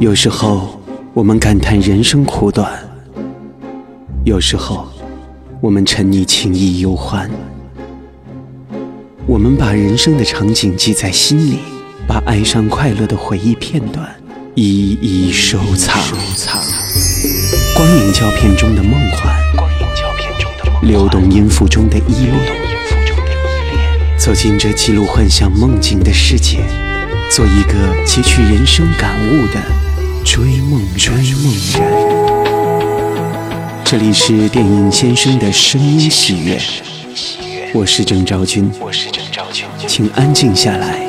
[0.00, 0.80] 有时候，
[1.12, 2.68] 我们感叹人生苦短；
[4.24, 4.86] 有时候，
[5.60, 7.28] 我们沉溺情谊忧欢。
[9.26, 11.58] 我们把人生的场景记在心里，
[12.06, 14.08] 把哀伤快乐的回忆片段
[14.54, 16.00] 一一收藏。
[17.74, 19.36] 光影胶片中的梦幻，
[20.80, 22.36] 流动音符中的依恋，
[24.16, 26.60] 走进这记录幻想梦境的世界，
[27.34, 27.74] 做一个
[28.06, 29.87] 汲取人生感悟的。
[30.24, 31.82] 追梦追梦人，
[33.84, 36.60] 这里是电影先生的声音喜悦，
[37.74, 38.70] 我是郑昭君，
[39.86, 41.00] 请安静下来，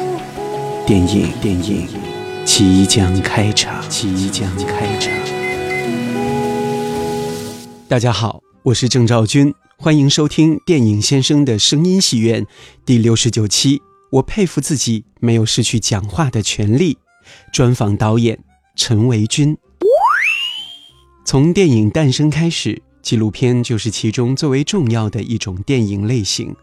[0.86, 1.88] 电影电影
[2.46, 5.14] 即将开场，即将开场。
[7.88, 12.46] 大家好，我是郑昭君，欢迎收听电影先生的声音戏院
[12.86, 13.82] 第六十九期。
[14.14, 16.98] 我佩服自己没有失去讲话的权利。
[17.54, 18.40] 专访导演。
[18.80, 19.58] 陈维军。
[21.26, 26.56] 从电影诞生开始，纪录片就是其中最为重要的一种电影类型，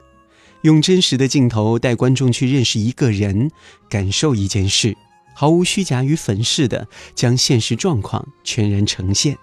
[0.62, 3.50] 用真实的镜头带观众去认识一个人，
[3.90, 4.96] 感受一件事，
[5.34, 9.36] 毫无虚假与粉饰的将现实状况全然呈现，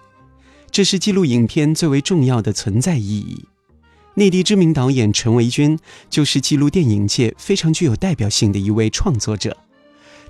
[0.72, 3.44] 这是记录影片最为重要的存在意义。
[4.14, 5.78] 内地知名导演陈维军
[6.10, 9.56] 就是记录电影界非常具有代表性的一位创作者。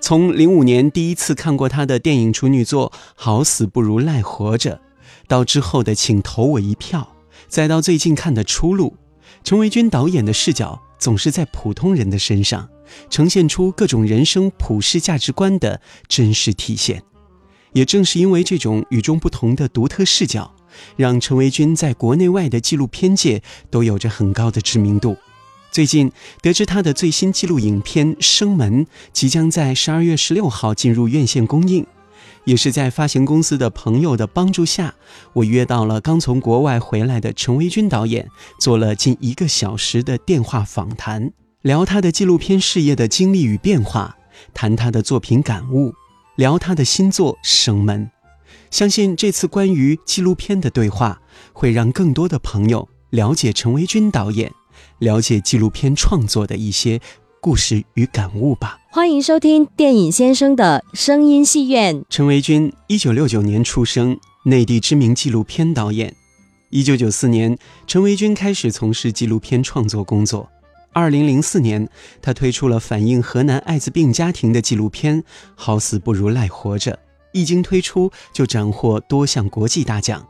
[0.07, 4.77] 从零五年第一次看过他的电影处女作《好死不如赖活着》，
[5.27, 7.15] 到之后的《请投我一票》，
[7.49, 8.91] 再到最近看的《出路》，
[9.43, 12.69] 陈维军导演的视角总是在普通人的身上，
[13.09, 17.03] 呈现出各种人生普世价值观的真实体现。
[17.73, 20.55] 也正是因为这种与众不同的独特视角，
[20.97, 25.17] 让陈维军在国内外的纪录片界都有着很高的知名度。
[25.75, 31.85] 最近得知他的最新纪录影片《生门》即将在十二月十六号进入院线公映，
[32.45, 34.95] 也是在发行公司的朋友的帮助下，
[35.33, 38.29] 我约到了刚从国外回来的陈维军导演，
[38.61, 41.33] 做了近一个小时的电话访谈，
[41.63, 44.17] 聊他的纪录片事业的经历与变化，
[44.55, 45.93] 谈他的作品感悟，
[46.37, 48.05] 聊他的新作《生门》。
[48.71, 51.21] 相信这次关于纪录片的对话，
[51.53, 54.53] 会让更多的朋友了解陈维军导演。
[54.99, 57.01] 了解纪录片创作的一些
[57.41, 58.79] 故事与感悟吧。
[58.91, 62.05] 欢迎收听电影先生的声音戏院。
[62.09, 66.15] 陈维军，一九六九年出生，内地知名纪录片导演。
[66.71, 67.57] 一九九四年，
[67.87, 70.49] 陈维军开始从事纪录片创作工作。
[70.93, 71.89] 二零零四年，
[72.23, 75.21] 他推出了反映河南艾滋病家庭的纪录片
[75.57, 76.93] 《好死不如赖活着》，
[77.33, 80.25] 一经推出就斩获多项国际大奖。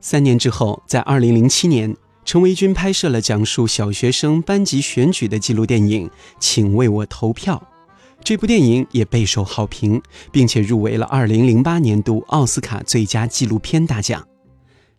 [0.00, 1.94] 三年之后，在二零零七年。
[2.26, 6.08] 陈维军拍摄了讲述小学生班级选举的纪录电影
[6.40, 7.62] 《请为我投票》，
[8.24, 14.26] 这部电影也备受好评，并且入围了2008年度奥斯卡最佳纪录片大奖。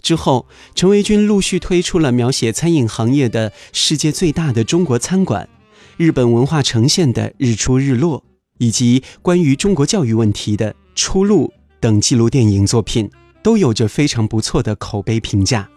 [0.02, 5.50] 之后，陈维军陆续推出了描写餐饮行业的《世界最大的中国餐馆》、
[5.98, 8.22] 日本文化呈现的《日出日落》，
[8.60, 11.48] 以及关于中国教育问题的《出路》
[11.82, 13.12] 等纪录电影作品，
[13.44, 15.70] 都有着非常不错的口碑评价。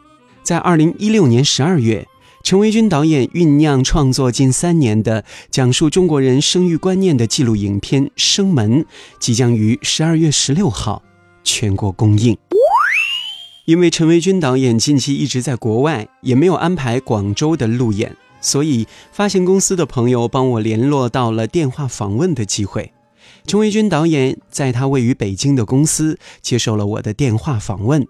[0.43, 2.07] 在二零一六年十二月，
[2.43, 8.83] 陈维军导演酝酿创作近三年的讲述中国人生育观念的纪录影片《生门》
[9.19, 11.03] 即将于十二月十六号
[11.45, 12.37] 全国公映。
[13.67, 22.93] 因为陈维军导演近期一直在国外，也没有安排广州的路演，所以发行公司的朋友帮我联络到了电话访问的机会。
[23.47, 28.05] 陈维军导演在他位于北京的公司接受了我的电话访问。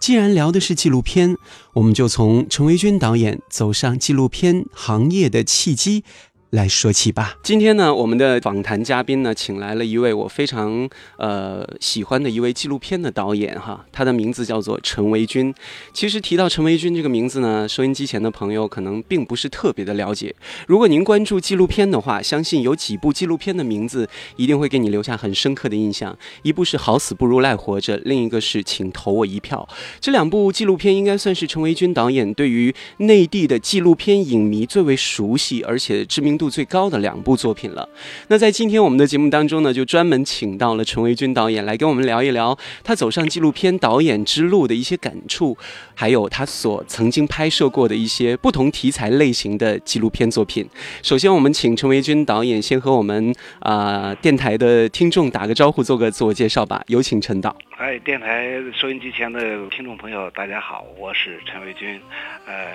[0.00, 1.36] 既然聊的是纪录片，
[1.74, 6.04] 我们就从陈维军导演走上纪录片行业的契机。
[6.50, 7.36] 来说起吧。
[7.42, 10.88] 今天呢，我们的访谈嘉宾呢，请来了一位我非常
[11.18, 15.52] 呃喜欢的一位纪录片的导演哈，他的名字叫做陈维军。
[15.92, 20.34] 其实提到陈维军这个名字呢，收音机前的朋友可能并不是特别的了解。
[20.66, 26.16] 如果您关注纪录片的话，相信有几部纪录片的名字一定会给你留下很深刻的印象。
[26.42, 29.68] 一部是《好死不如赖活着》，另一个是《请投我一票》。
[30.00, 36.37] 这两部纪录片应该算是陈维军导演对于内地的纪录片影迷最为熟悉而且知名。
[36.38, 37.88] 度最高的两部作品了。
[38.28, 45.58] 那在今天我们的节目当中呢，就专门请到了陈维军导演来跟我们聊一聊他走上纪录片导演之路的一些感触，
[45.94, 50.64] 还有他所曾经拍摄过的一些不同题材类型的纪录片作品。
[51.02, 56.80] 首先，我们请陈维军导演先和我们啊电台的听众打个招呼，做个自我介绍吧。
[56.86, 57.56] 有请陈导。
[57.76, 59.40] 哎，电台收音机前的
[59.70, 62.00] 听众朋友，大家好，我是陈维军，
[62.46, 62.72] 呃，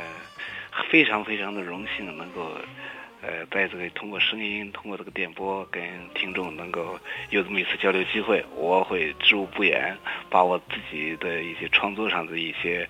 [0.89, 2.51] 非常非常的荣幸能够。
[3.25, 5.81] 呃，在这个通过声音，通过这个电波，跟
[6.14, 7.00] 听众能够
[7.30, 9.98] 有这么一次交流机会，我会知无不言，
[10.30, 12.88] 把我自己的一些创作上的一些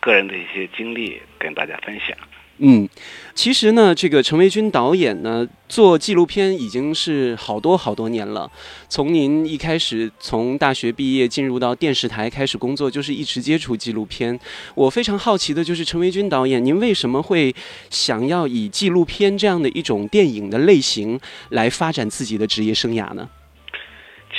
[0.00, 2.18] 个人的一些经历跟大家分享。
[2.60, 2.88] 嗯，
[3.34, 8.50] 其实呢，这个陈维军导演呢，做纪录片已经是好多好多年了。
[8.88, 14.38] 从您一开始从大学毕业进入到电视台开始工作，就是一直接触纪录片。
[14.74, 17.54] 我非常好奇的就是陈维军导演，您为什么会
[17.90, 21.20] 想要以纪录片这样的一种电影的类型
[21.50, 23.28] 来发展自己的职业生涯呢？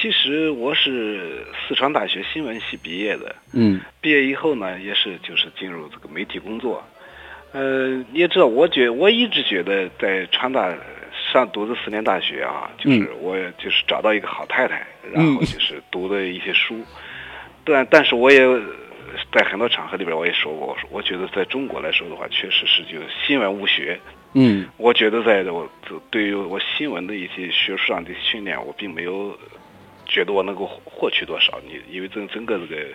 [0.02, 6.84] 其实我是四川大学新闻系毕业的，嗯，毕业以后呢，也是就是进入这个媒体工作。
[7.52, 10.72] 呃，你也知道，我觉我一直觉得在川大
[11.32, 16.80] 上读的四年大学啊，就是我就是找到一个好太太，然后就是读的一些书。
[17.66, 18.40] 但但是我也
[19.32, 24.00] 在很多场合里边我也说过，我说我觉得在中国来说的话，确实是就新闻无学。
[24.34, 25.68] 嗯，我觉得在我
[26.12, 29.36] 对于我新闻的一些学术上的训练，我并没有
[30.06, 31.60] 觉得我能够获取多少。
[31.66, 32.86] 你因为整整个这个。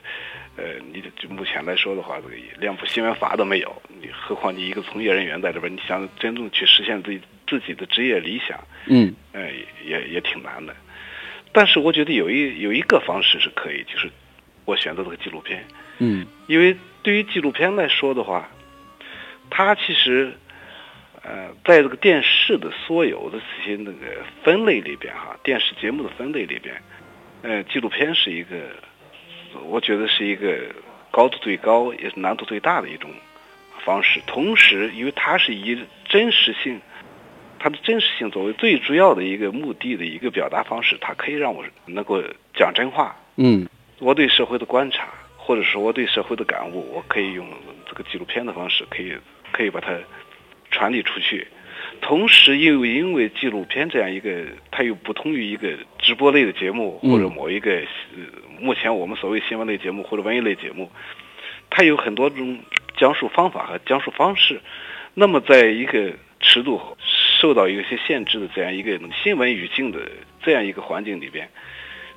[0.57, 8.57] 呃，你就目前来说的话，这个连部新闻法都没有，你何况你一个从业人员在这边，你想真正去实现自己自己的职业理想，
[8.87, 9.51] 嗯，呃，
[9.85, 10.73] 也也挺难的。
[11.51, 14.09] 但是我觉得有一有一个方式是可以，就是
[14.65, 15.65] 我选择这个纪录片，
[15.99, 18.49] 嗯，因为对于纪录片来说的话，
[19.51, 20.33] 它其实，
[21.23, 26.81] 呃，在这个电视的所有的这些那个分类里边哈，电视节目的分类里边，
[27.43, 28.57] 呃，纪录片是一个。
[29.67, 30.59] 我觉得是一个
[31.11, 33.11] 高度最高，也是难度最大的一种
[33.85, 34.21] 方式。
[34.27, 35.79] 同时，因为它是以
[36.09, 36.81] 真实性，
[37.59, 42.23] 它的真实性作为最主要的一个目的的一个表达方式，它可以让我能够
[42.55, 43.17] 讲真话。
[43.37, 43.69] 嗯，
[43.99, 47.47] 我对社会的观察，或者说我对社会的感悟，我可以用
[47.87, 49.13] 这个纪录片的方式，可以
[49.53, 49.93] 可以把它
[50.71, 51.47] 传递出去。
[52.01, 57.83] 同时，又因为纪录片这样一个，它又不同于一个直播类的节目，或者某一个
[58.61, 60.91] 目前我们所谓新闻类节目或者文艺类节目，
[61.71, 62.59] 它有很多种
[62.97, 64.61] 讲述方法和讲述方式。
[65.15, 66.97] 那么，在一个尺度
[67.41, 70.01] 受到有些限制的这样一个新闻语境的
[70.43, 71.49] 这样一个环境里边，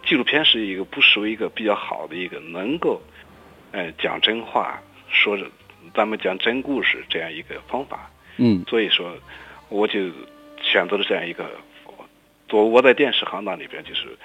[0.05, 3.01] 纪录片是一个不失为一个比较好的一个能够，
[3.71, 5.45] 呃，讲真话，说着
[5.93, 8.09] 咱们讲真故事这样一个方法。
[8.37, 9.15] 嗯，所以说。
[9.69, 9.99] 我就
[10.61, 11.45] 选择了这样一个，
[12.51, 14.17] 我我在电视行当里边，就是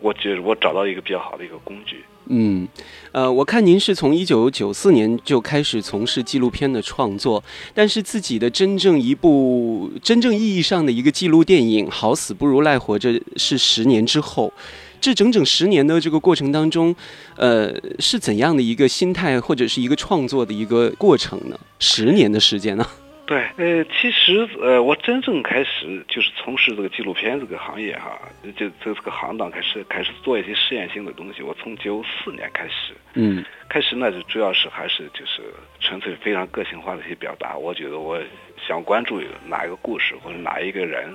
[0.00, 2.04] 我觉得我找到一个比较好的一个工具。
[2.30, 2.68] 嗯，
[3.12, 7.42] 呃，我看您是从一九九四年就开始从事纪录片的创作，
[7.72, 14.52] 但是自己的真正一部真正意义上的一个纪录电影《好死不如赖活着》是十年之后，
[15.00, 16.94] 这整整十年的这个过程当中，
[17.36, 21.58] 呃，是怎样的一个心态或者是一个创作的一个过程呢？
[21.78, 22.86] 十年的时间呢？
[23.28, 31.42] 对，呃，其实，呃，我真正开始就是从事这个纪录片这个行业哈，就这这个行当开始开始做一些试验性的东西。
[31.42, 35.42] 我从九四年开始，嗯，开始呢就主要是还是就是
[35.78, 37.54] 纯粹非常个性化的一些表达。
[37.54, 38.18] 我觉得我
[38.66, 41.14] 想关注哪一个故事或者哪一个人，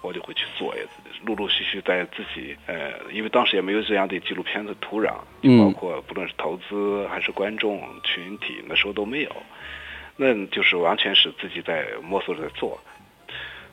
[0.00, 0.74] 我就会去做。
[0.74, 0.82] 也
[1.26, 9.30] 陆陆续续在自己，呃，因为当时也没有这样的纪录片的土壤，就包括不论是投资还是观众群体，那时候都没有。
[10.22, 12.78] 那就是完全是自己在摸索着做。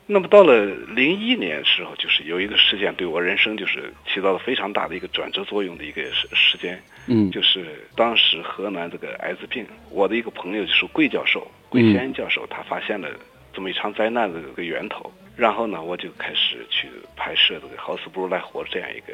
[0.06, 6.82] 那么到了零一年时候，就是有一个事件对我人生就是起到了非常大的一个转折作用的一个时时间。
[7.06, 13.10] 嗯，就是当时河南这个艾滋病，我的一个朋友就是桂教授，桂先教授，他发现了
[13.52, 15.12] 这么一场灾难的这个源头。
[15.36, 19.12] 然后呢，我就开始去拍摄这个“好死不如赖活”这样一个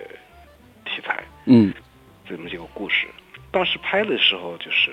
[0.85, 1.25] 题材。
[1.47, 1.75] 嗯，
[2.29, 3.09] 这么一个故事。
[3.51, 4.93] 当时拍的时候就是。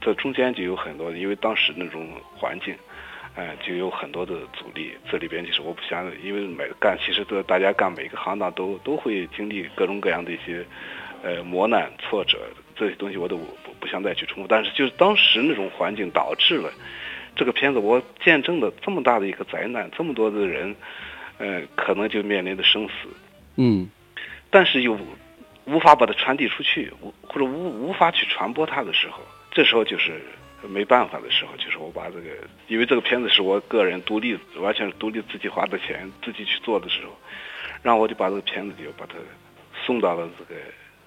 [0.00, 2.74] 这中间就有很多，因为当时那种环境，
[3.34, 4.92] 哎，就有很多的阻力。
[5.10, 10.64] 这里边就是我不想，因为每干其实都大家干每个行当都都会经历各种各样的一些，
[11.22, 12.38] 呃，磨难、挫折
[12.76, 14.46] 这些东西，我都不不想再去重复。
[14.48, 16.72] 但是就是当时那种环境导致了
[17.34, 20.74] 这个片子，我见证了这么大的一个灾难，这么多的人，
[21.38, 23.08] 呃，可能就面临着生死。
[23.56, 23.88] 嗯，
[24.48, 24.96] 但是又
[25.64, 29.20] 无法把它传递出去，无或者无无法去传播它的时候。
[29.58, 30.22] 这时候就是
[30.68, 32.30] 没办法的时候，就是我把这个，
[32.68, 37.10] 因为这个片子是我个人独立，完全是独立自己花的钱自己去做的时候，
[37.82, 39.16] 然后我就把这个片子就把它
[39.84, 40.60] 送到了这个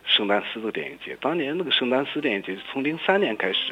[0.03, 1.15] 圣丹斯这个电影节。
[1.21, 3.71] 当年那个圣丹斯电影节是从零三年开始，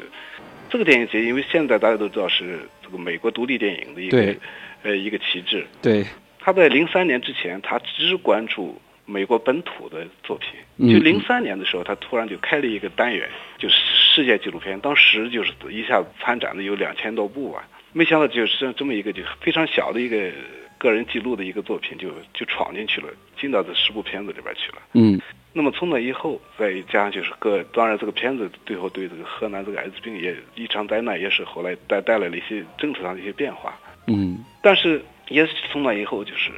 [0.70, 4.34] 这个电影节因为现在大家都知道是这个美国独立电影的一个
[4.82, 6.06] 呃一个旗帜，对，
[6.38, 8.80] 他在零三年之前他只关注。
[9.10, 13.74] 美国本土的作品，就零三年的时候，他突然就开了一个单元，就是
[14.14, 14.78] 世界纪录片。
[14.80, 17.68] 当时就是一下子参展的有两千多部吧。
[17.92, 20.30] 没想到就是这么一个就非常小的一个
[20.78, 24.78] 个人记录的一个作品，就就闯进去了，进到这十部片子里边去了。
[24.94, 25.20] 嗯
[25.52, 33.76] 那么从那以后，再加上就是个，当然这个片子最后对这个河南这个艾滋病也一场灾难，也是后来带带来了一些政策上的一些变化。
[34.06, 36.52] 嗯但是也是从那以后，就是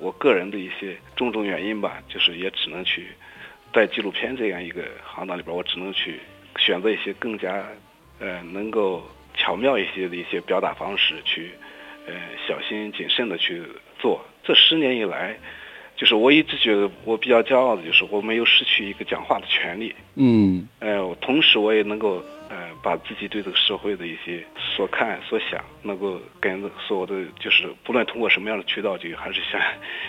[0.00, 3.08] 我个人的一些种种原因吧，就是也只能去
[3.72, 6.20] 在纪录片这样一个行当里边，我只能去
[6.58, 7.64] 选择一些更加
[8.18, 9.02] 呃能够
[9.34, 11.50] 巧妙一些的一些表达方式，去
[12.06, 12.14] 呃
[12.46, 13.62] 小心谨慎的去
[13.98, 14.24] 做。
[14.42, 15.38] 这十年以来，
[15.96, 19.94] 就是我一直觉得我比较骄傲的就是我没有失去一个讲话的权利。
[20.14, 29.60] 嗯呃，同时我也能够呃把自己对这个社会的一些所看所想，能够跟所有的就是不论通过什么样的渠道，就还是像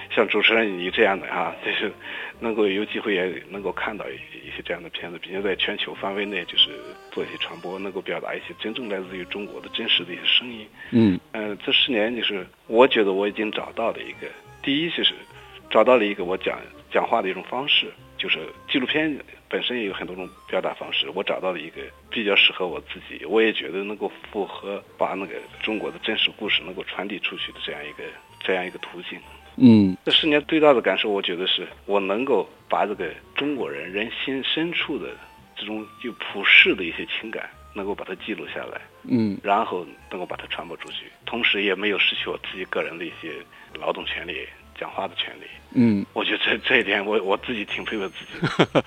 [0.09, 1.91] 像主持人你这样的啊，就是
[2.39, 4.13] 能够有机会也能够看到一
[4.47, 6.69] 一些这样的片子，并且在全球范围内就是
[7.11, 10.67] 做一些传播，能够表达一些真正来自于中国的真实的一些声音。
[10.91, 14.27] 嗯呃、这十年就是我觉得我已经找到了一个，
[14.63, 15.13] 第一就是
[15.69, 16.59] 找到了一个我讲
[16.91, 28.03] 讲话的一种方式，就是纪录片本身也有很多种表达方式，我找到了一个比较适合我自己，我也觉得能够符合把那个中国的真实故事能够传递出去的这样一个
[28.41, 29.17] 这样一个途径。
[29.55, 35.09] 嗯这十年最大的感受，我觉得是我能够把这个中国人人心深处的
[35.55, 38.81] 这种就普世的一些情感，能够把它记录下来。
[39.03, 43.33] 嗯然后能够把它传播出去，同时也没有失去我自己个人的一些
[43.73, 44.45] 劳动权利、
[44.79, 45.45] 讲话的权利。
[45.73, 46.05] 嗯。
[46.13, 48.83] 我觉得这这一点我，我自己挺佩服自己的。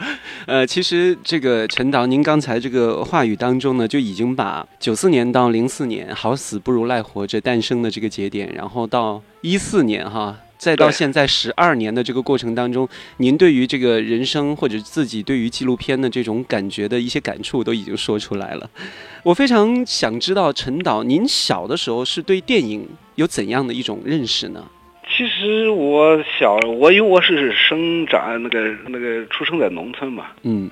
[0.46, 18.68] 呃，其实这个陈导，您刚才这个话语当中呢，就已经把九四年到零四年“好死不如赖活着”诞生的这个节点，然后到一四年哈，再到现在十二年的这个过程当中，您对于这个人生或者自己对于纪录片的这种感觉的一些感触都已经说出来了。
[19.22, 24.64] 我非常想知道，陈导，您小的时候是对电影有怎样的一种认识呢？
[25.42, 30.70] 其实我小，我因为我是生长那个那个出生在农村嘛，嗯。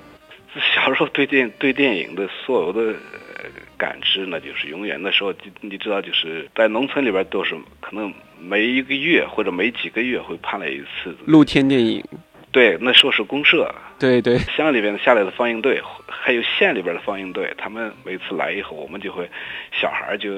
[0.73, 2.93] 小时候对电对电影的所有的
[3.37, 11.13] 呃感知，那就是永远那时候你你知道，就是在农村里边都是可能每一个月或者每几个月会拍来一次。
[11.25, 12.01] 露天电影，
[12.51, 19.29] 对，那时候是公社，对对，乡里边下来的放映队，还有县里边的放映队，他们每次来以后，我们就会
[19.71, 20.31] 小孩就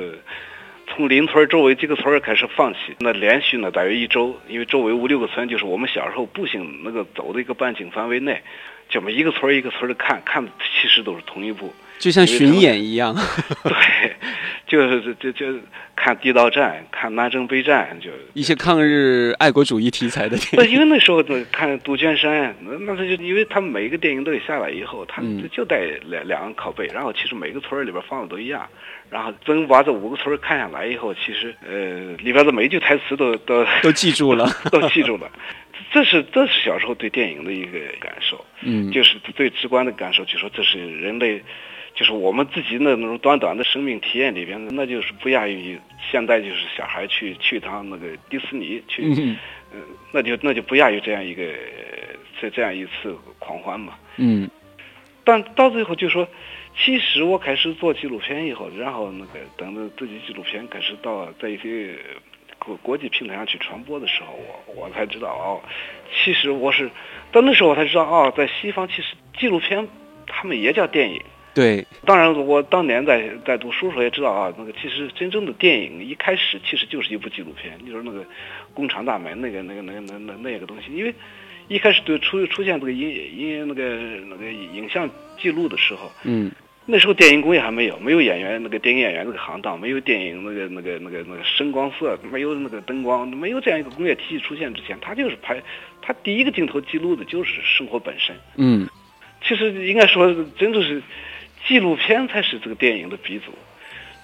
[0.96, 8.42] 从邻村周围几个村开始放起，那连续呢大约一周，因为周围五六个村，就是我们小时候步行那个走的一个半径范围内，
[8.90, 13.16] 就每一个村一个村的看，看的其实都是同一部，就像巡演一样。
[13.64, 14.16] 对，
[14.68, 15.60] 就是就就
[15.96, 20.74] 看地道战，看南征北战，就一些抗日爱国主义题材的电那影。
[20.74, 28.68] 因为那时候看杜鹃山，那那他就因为他们每一个电影都得下来以后，他就带两两个拷贝，然后其实每个村儿里边放的都一样，
[29.14, 34.50] 然后真把这五个村儿看下来以后，其实呃里边的每一句台词都都 都记住了。
[34.72, 35.32] 都记住了，
[35.92, 41.44] 这是这是小时候对电影的一个感受，嗯，就是最直观的感受，就说这是人类。
[41.96, 45.80] 就是我们自己的那种短短的生命体验里边，那就是不亚于
[46.10, 49.38] 现在就是小孩去去一趟那个迪士尼去，嗯
[49.76, 53.94] 嗯，那就那就不亚于这样一个呃这这样一次狂欢嘛。
[54.18, 54.50] 嗯
[55.24, 56.28] 但到最后就说，
[56.76, 61.96] 其实我开始做纪录片以后，然后那个等着自己纪录片开始到在一些
[62.58, 65.62] 国国际平台上去传播的时候，我我才知道哦，
[66.24, 66.90] 其实我是
[67.32, 69.88] 到那时候我才知道哦，在西方其实纪录片
[70.26, 71.22] 他们也叫电影。
[71.54, 77.78] 对，当然，我当年在在读书时候也知道啊，那个其实真正的电影一开始其实就是一部纪录片。
[77.84, 78.22] 你说那个
[78.74, 81.14] 《工厂大门》那个那个那个那那那个东西，因为
[81.68, 83.84] 一开始对出出现这个影影那个
[84.28, 86.52] 那个影像记录的时候，嗯
[86.86, 95.62] 那时候电影工业还没有，没有演员那个电影演员这个行当，没有电影那个那个那个那个声光色，没有那个灯光，没有这样一个工业体系出现之前，他就是拍，
[96.02, 98.36] 他第一个镜头记录的就是生活本身。
[98.58, 98.88] 嗯
[99.46, 101.02] 其实应该说，真的是
[101.68, 103.52] 纪录片才是这个电影的鼻祖。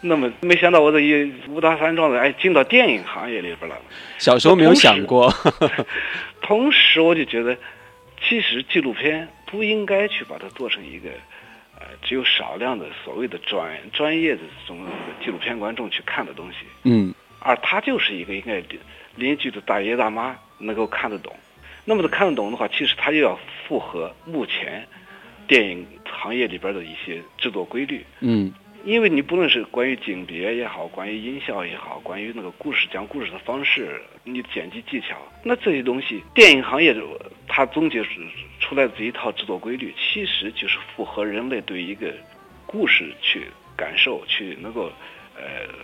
[0.02, 3.76] 那么没想到我这一五大三壮的，哎，进到电影行业里边了。
[4.18, 5.30] 小时候没有想过。
[6.42, 7.58] 同时，我就觉得，
[8.22, 11.10] 其实纪录片不应该去把它做成一个，
[11.80, 14.86] 呃，只有少量的所谓的专专业的这种
[15.24, 18.62] 纪录片观众去看的东西，嗯而他就是一个应该
[19.16, 21.34] 邻居的大爷大妈能够看得懂。
[21.86, 24.86] 那么，他看得懂的话，其实他又要符合目前
[25.48, 28.06] 电影行业里边的一些制作规律。
[28.20, 28.54] 嗯
[28.86, 36.96] 因为你不论是关于景别也好，关于音效也好，关于那个故事讲故事的方式，你的剪辑技巧，那这些东西，电影行业
[37.48, 38.04] 它总结
[38.60, 42.14] 出来的这一套制作规律，其实就是符合人类对一个
[42.66, 44.92] 故事去感受、去能够
[45.36, 45.44] 呃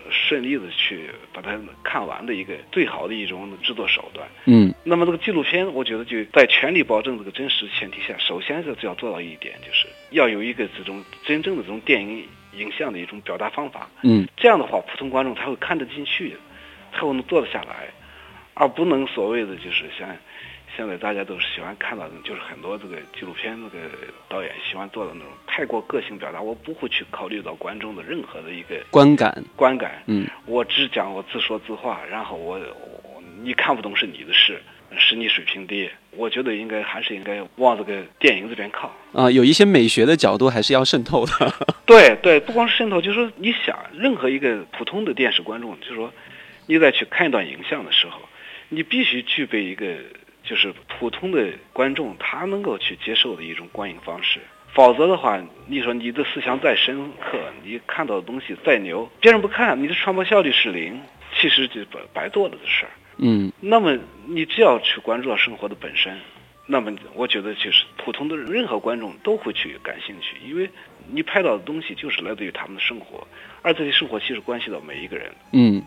[0.10, 4.28] 顺利的去把它看完的一个最好的一种制作手段。
[4.46, 12.24] 嗯那么这个纪录片，我觉得就在全力保证这个真实前提下，首先是要做到一点，就是要有一个这种真正的这种电影
[12.58, 13.90] 影像的一种表达方法。
[14.04, 14.28] 嗯。
[14.38, 16.36] 这样的话，普通观众才会看得进去，
[16.94, 17.88] 才会能坐得下来，
[18.54, 20.08] 而不能所谓的就是像
[20.76, 23.80] 现在大家都是喜欢看到的，就是很多这个纪录片那个
[24.28, 30.28] 导演喜欢做的那种太过个性表达，我不会去考虑到观众的任何的一个观感，观感，嗯。
[30.46, 32.60] 我只讲我自说自话，然后我
[33.04, 34.62] 我你看不懂是你的事，
[34.98, 35.90] 是你水平低。
[36.12, 38.96] 我觉得应该还是应该往这个电影这边靠。
[39.14, 41.54] 啊，有一些美学的角度还是要渗透的。
[41.86, 46.12] 对对，不光是渗透，就是说你想，任何一个普通的电视观众，就是说
[46.68, 48.22] 你在去看一段影像的时候，
[48.70, 49.96] 你必须具备一个
[50.44, 54.40] 就是普通的观众他能够去接受的一种观影方式。
[54.74, 61.00] 否则的话，你说你的思想再深刻，你看到的东西再牛，别人不看，你的传播效率是零，
[61.40, 62.92] 其实就白白做了的事儿。
[63.18, 66.18] 嗯那么你只要去关注到生活的本身，
[66.66, 70.70] 那么我觉得就是普通的任何观众都会去感兴趣，因为
[71.12, 73.26] 你拍到的东西就是来自于他们的生活，
[73.62, 75.32] 而这些生活其实关系到每一个人。
[75.52, 75.82] 嗯，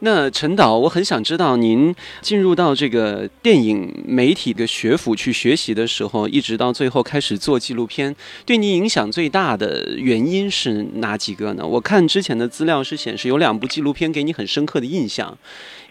[0.00, 8.16] 那陈导，我很想知道您进入到这个电影媒体的学府去学习的时候，一直到最后开始做纪录片，
[8.46, 11.66] 对您影响最大的原因是哪几个呢？
[11.66, 15.36] 我看之前的资料是显示有两部纪录片给你很深刻的印象。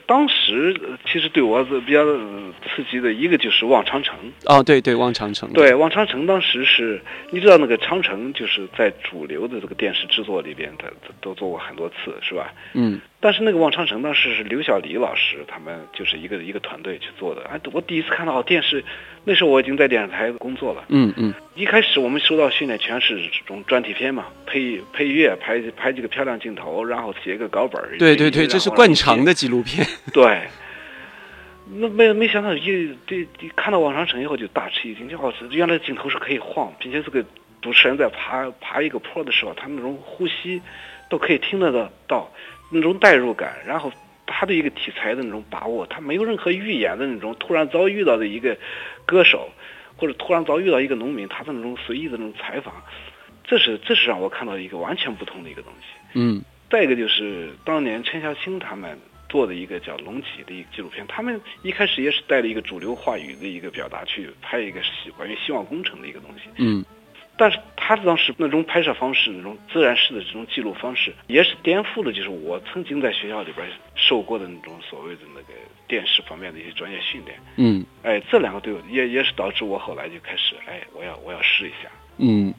[0.06, 4.16] 当时呃其实对我是比较呃刺激的一个就是《望长城》。
[4.54, 5.52] 哦，对对，望长城。
[5.54, 12.54] 对，《望长城》当时是，你知道那个长城就是在主流的这个电视制作里边，它它都做过很多次，是吧？
[12.74, 17.42] 嗯但是那个《望长城》当时是刘晓黎老师他们就是一个一个团队去做的。
[17.50, 18.84] 哎，我第一次看到电视，
[19.26, 20.84] 那时候我已经在电视台工作了。
[20.90, 27.82] 嗯嗯一开始我们收到训练全是这种专题片嘛，配配乐，拍拍几个漂亮镜头，然后写个稿本。
[27.98, 29.34] 对对对，这是惯常的。
[29.34, 29.86] 纪录片。
[30.14, 30.42] 对。
[31.76, 37.24] 那没没想到一这一看到《王长城》以后就大吃一惊，就哦，原来镜头是可以晃，并且这个
[37.62, 40.62] 主持人在爬爬一个坡的时候，他那种呼吸
[41.10, 42.32] 都可以听得到到
[42.70, 43.90] 那种代入感，然后
[44.26, 48.58] 他的一个题材的那种把握，他没有任何预演的那种突然遭遇到的一个
[49.06, 49.50] 歌手，
[49.98, 52.74] 或者突然遭遇到一个农民，他的那种随意的那种采访，
[53.44, 55.88] 这是这是让我看到一个完全不同的一个东西。
[56.14, 56.44] 嗯。
[56.70, 58.98] 再一个就是当年陈小青他们
[59.30, 66.84] 做的一个叫《龙脊》的一个纪录片，他们一开始也是带了一个主流话语的一个表达去拍一个希关于希望工程的一个东西，嗯。
[67.38, 73.68] 但是他当时那种拍摄方式，那种自然式的这种记录方式，也是颠覆了就是我曾经在学校里边
[74.08, 75.54] 受过的那种所谓的那个
[75.88, 77.40] 电视方面的一些专业训练。
[77.56, 81.90] 嗯哎，这两个对我也也是导致我后来就开始，哎，我要我要试一下。
[82.18, 82.54] 嗯。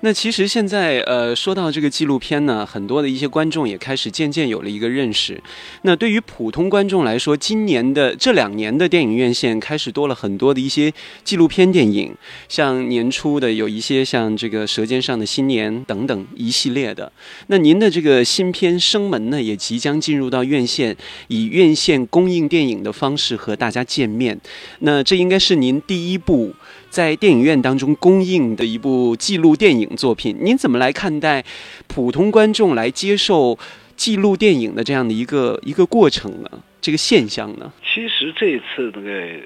[0.00, 5.40] 那其实现在，呃，说到这个纪录片呢，很多的一些观众也开始渐渐有了一个认识。
[5.82, 10.92] 那对于普通观众来说，今年的这两年的电影院线开始多了很多的一些
[11.22, 12.14] 纪录片电影，
[12.48, 17.12] 像年初的有一些像这个《舌尖上的新年》等等一系列的。
[17.48, 20.96] 那您的这个新片《生门》呢，也即将进入到院线，
[21.28, 24.40] 以院线公映电影的方式和大家见面。
[24.78, 26.54] 那这应该是您第一部。
[26.90, 31.44] 在电影院当中公映的一部纪录电影作品，您怎么来看待
[31.86, 33.56] 普通观众来接受
[33.96, 36.50] 纪录电影的这样的一个一个过程呢？
[36.82, 37.70] 这个现象呢？
[37.84, 39.28] 其实这一次那个呃《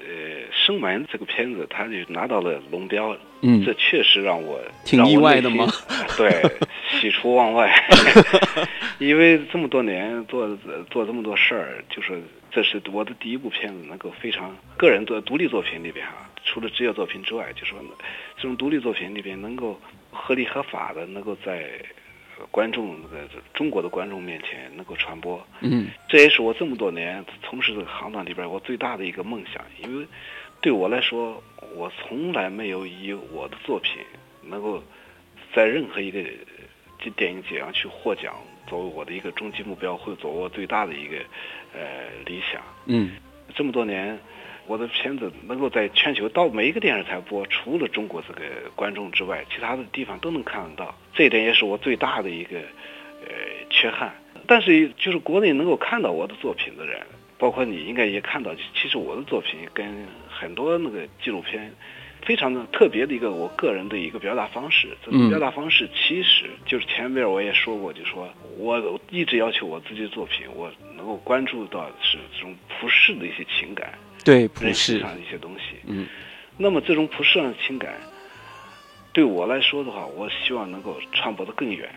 [0.51, 5.67] 生门》这个片子，他就拿到了龙标，嗯这确实让我挺意外的吗？
[6.17, 6.41] 对，
[6.99, 7.69] 喜出望外，
[8.99, 10.47] 因为这么多年做
[10.89, 16.13] 做这么多事儿，就是这是我的第一部片子，能够非常个人的独立作品里边哈，
[16.45, 17.77] 除了职业作品之外，就说
[18.37, 19.81] 这种独立作品里边能够
[20.11, 21.71] 合理合法的能够在
[22.51, 25.87] 观众那个中国的观众面前能够传播，嗯。
[26.07, 30.05] 这也是我这么多年从事这个行当里边我最大的一个梦想，因为
[30.61, 31.43] 对我来说，
[31.75, 34.01] 我从来没有以我的作品
[34.43, 34.83] 能够
[35.53, 36.23] 在任何一个
[37.15, 38.35] 电影节上去获奖
[38.67, 41.17] 作为我的一个终极目标，或者作为我最大的一个
[41.73, 42.61] 呃理想。
[42.85, 43.11] 嗯。
[43.53, 44.19] 这么多年，
[44.67, 48.41] 我的片子能够在全球到每一个电视台播，除了中国这个
[48.75, 50.95] 观众之外，其他的地方都能看得到。
[51.13, 53.27] 这一点也是我最大的一个呃
[53.69, 54.13] 缺憾。
[54.47, 57.01] 但是就是国内能够看到我的作品的人，
[57.37, 61.73] 包括你应该也看到，其实我的作品跟很多那个纪录片。
[62.25, 73.93] 非常的特别的一个我个人的一个表达方式，这种表达方式其实就是前面我也说过，就说我一直要求我自己的作品，我能够关注到是这种普世的一些情感，
[74.25, 75.77] 对，普人性世，上的一些东西。
[75.87, 76.05] 嗯
[76.57, 77.93] 那么这种普世上的情感，
[79.13, 81.89] 对我来说的话，我希望能够传播的更远。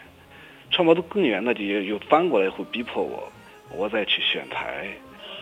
[0.70, 3.32] 传播的更远，那就又反过来会逼迫我，
[3.70, 4.88] 我再去选台，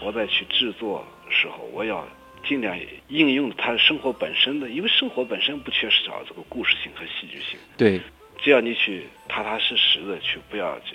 [0.00, 2.06] 我再去制作时候，我要
[2.46, 7.58] 尽量应用他生活本身的，因为生活本身不缺少这个故事性和戏剧性。
[7.76, 8.00] 对，
[8.38, 10.94] 只要你去踏踏实实的去，不要去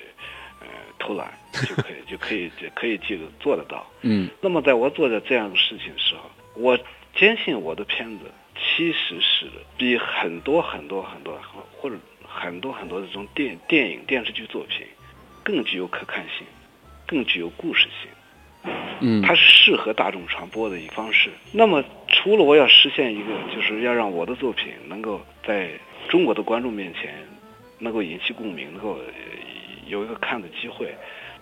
[0.61, 0.67] 呃
[0.99, 1.31] 偷懒，
[1.67, 3.85] 就可以就可以就可以这个做得到。
[4.01, 6.77] 嗯那么在我做的这样的事情的时候，我
[7.15, 9.47] 坚信我的片子其实是
[9.77, 11.39] 比很多很多很多
[11.77, 11.95] 或者
[12.25, 14.85] 很多很多这种电电影电视剧作品
[15.43, 16.45] 更具有可看性，
[17.05, 18.09] 更具有故事性。
[18.99, 21.31] 嗯它是适合大众传播的一方式。
[21.51, 25.71] 那么，除了我要实现一个，就是要让我的作品能够在
[26.07, 27.27] 中国的观众面前
[27.79, 29.05] 能够引起共鸣，能够呃
[29.91, 30.95] 有一个看的机会，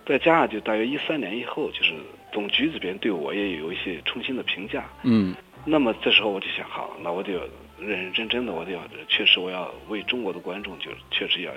[0.04, 1.94] 再加上就大约一三年以后，就是
[2.32, 4.84] 总局这边对我也有一些重新的评价。
[5.04, 5.34] 嗯
[5.64, 7.34] 那么这时候我就想，好，那我就
[7.78, 11.52] 认认真真的，我就要确实我要为中国的观众，就确实要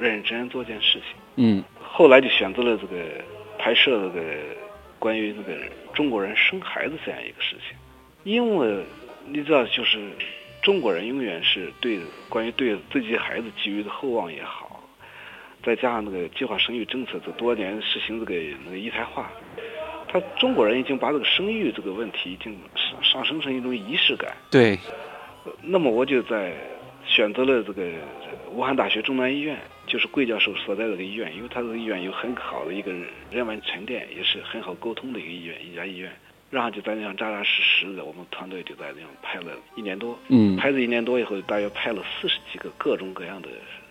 [0.00, 1.16] 认认真真做件事情。
[1.36, 2.96] 嗯后来就选择了这个
[3.58, 4.22] 拍摄这个
[4.98, 5.56] 关于这个
[5.94, 7.76] 中国人生孩子这样一个事情，
[8.24, 8.84] 因为
[9.28, 10.10] 你知道，就是
[10.62, 14.65] 中国人永远是对关于对自己孩子寄予的厚望也好，
[15.66, 19.28] 再加上那个计划生育政策这多年实行这个那个一胎化，
[20.06, 24.32] 他中国人已经把这个生育这个问题已经上上升成一种仪式感。
[24.48, 24.78] 对，
[25.62, 26.52] 那么我就在
[27.04, 27.90] 选择了这个
[28.52, 32.92] 武汉大学中南医院，就是桂教授所在的这个医院，因为他这个医院有很好的一个
[33.32, 36.12] 人文沉淀，也是很好沟通的一个医院，一家医院。
[36.48, 40.16] 然后就在那样扎扎实实的，我们团队就在那样拍了一年多。
[40.28, 43.48] 嗯拍了一年多以后，大约拍了四十几个各种各样的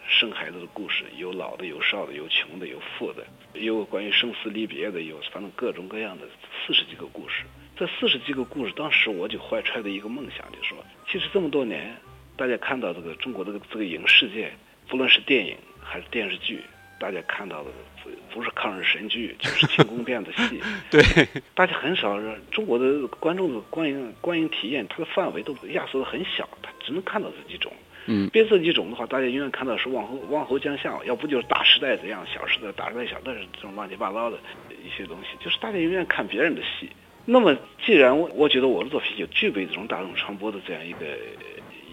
[0.08, 6.26] 生孩子的故事，有老的，有少的，有穷的，有富的，有关于生死离别的，有反正各种各样的
[6.66, 7.44] 四十几个故事。
[7.76, 10.78] 这四十几个故事，当时我就怀揣着一个梦想，就说，
[11.10, 11.96] 其实这么多年，
[12.38, 14.54] 大家看到这个中国这个这个影视界，
[14.88, 16.62] 不论是电影还是电视剧，
[17.00, 17.70] 大家看到的
[18.02, 20.62] 不不是抗日神剧，就是轻宫变的戏。
[20.90, 21.04] 对，
[21.54, 27.74] 大家很少让中国的观众的观影观影体验，它的范围都压缩的很小，他只能看到这几种。
[28.08, 34.38] 嗯别这几种的话，大家永远看到是王侯王侯将相，要不就是大时代这样，小时代大时代小，但是这种乱七八糟的
[34.84, 36.90] 一些东西，就是大家永远看别人的戏。
[37.26, 41.00] 那么，既然我我觉得我的作品就具备这种大众传播的这样一个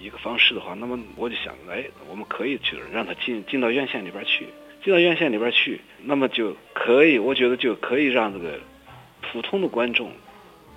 [0.03, 4.45] 一个方式的话，那么我就想，哎，我们可以去让它进进到院线里边去，
[4.85, 8.61] 进到院线里边去，那么就可以，我觉得就可以让这个
[9.23, 10.13] 普通的观众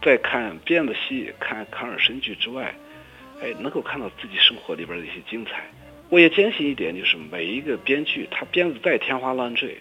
[0.01, 2.73] 在看编的戏、看抗日神剧之外，
[3.41, 5.65] 哎，能够看到自己生活里边的一些精彩。
[6.09, 9.77] 我也坚信一点，就是每一个编剧他编的再天花乱坠，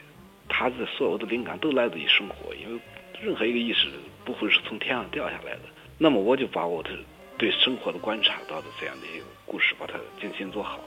[0.48, 2.80] 他的所有的灵感都来自于生活，因为
[3.20, 3.88] 任何一个意识
[4.24, 5.60] 不会是从天上掉下来的。
[5.98, 6.90] 那么我就把我的
[7.36, 10.80] 对生活的观察到的这样的一个故事，把它精心做好。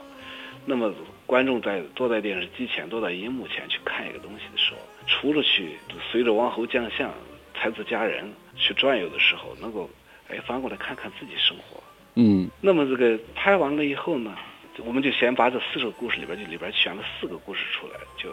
[0.66, 0.92] 那么
[1.24, 5.78] 观众在坐在电视机前、坐在荧幕前去看一个东西的时候，除了去
[6.10, 7.14] 随着王侯将相、
[7.54, 9.88] 才子佳人去转悠的时候，能够
[10.28, 11.77] 哎反过来看看自己生活。
[12.20, 14.36] 嗯那么这个拍完了以后呢，
[14.84, 18.28] 我们就先把这四十个故事里边就里边选了四个故事出来，就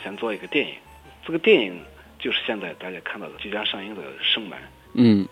[0.00, 0.74] 先做一个电影。
[1.24, 1.80] 这个电影
[2.20, 4.56] 就是现在大家看到的即将上映的《生门》。
[4.94, 5.26] 嗯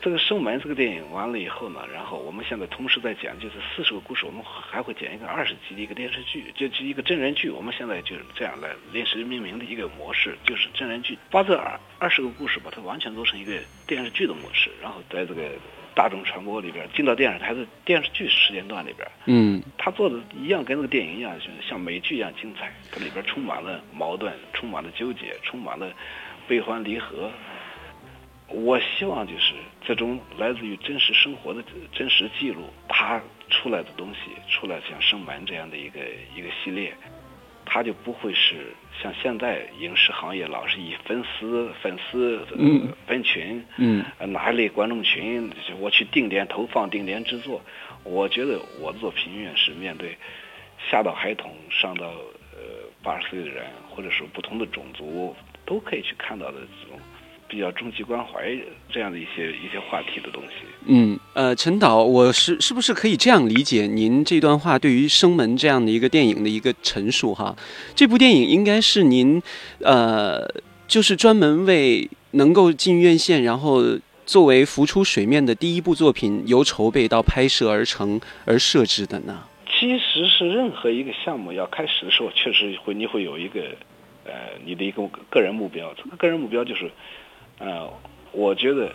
[0.00, 7.50] 这个《生门》这个电影完了以后呢，然后我们现在同时在讲，就是四十个故事，我们还会剪一个二十集的一个电视剧，就就一个真人剧。
[7.50, 13.52] 我们现在就是这样来临时命名的一个模式，就是真人剧，把这二二十个故事把它完全做成一个
[13.84, 15.50] 电视剧的模式，然后在这个
[15.94, 22.72] 大众传播里边进到电视台的电视剧时间段里边，嗯他做的一样跟那个电影一样，就是像美剧一样精彩。
[22.92, 25.92] 它里边充满了矛盾，充满了纠结，充满了
[26.48, 27.30] 悲欢离合。
[28.48, 36.00] 我希望就是这种来自于真实生活的真实记录，它出来的东西，出来像《生门》这样的一个
[36.34, 36.92] 一个系列，
[37.64, 47.60] 它就不会是像现在影视行业老是以粉丝、粉丝、呃嗯分群，嗯呃哪一类观众群，我去定点投放、定点制作。
[48.02, 50.16] 我觉得我的作品永远是面对
[50.90, 56.98] 下到孩童、上到呃八十岁的人，或者说不同的种族，都可以去看到的这种
[57.46, 58.56] 比较终极关怀
[58.88, 60.64] 这样的一些一些话题的东西。
[60.86, 67.54] 嗯，呃，陈导，我是是不是可以这样理解您这段话对于《生门》这样的一个电影的一个陈述哈？
[67.94, 69.40] 这部电影应该是您，
[69.78, 70.44] 呃，
[70.88, 73.80] 就是专门为能够进院线，然后
[74.26, 79.44] 作为浮出水面的第一部作品，由筹备到拍摄而成而设置的呢？
[79.66, 83.60] 其实是任何一个项目要开始的时候，确实会你会有一个
[84.24, 84.32] 呃
[84.64, 85.94] 你的一个个人目标。
[85.94, 86.90] 这个个人目标就是，
[87.58, 87.88] 呃，
[88.32, 88.92] 我觉得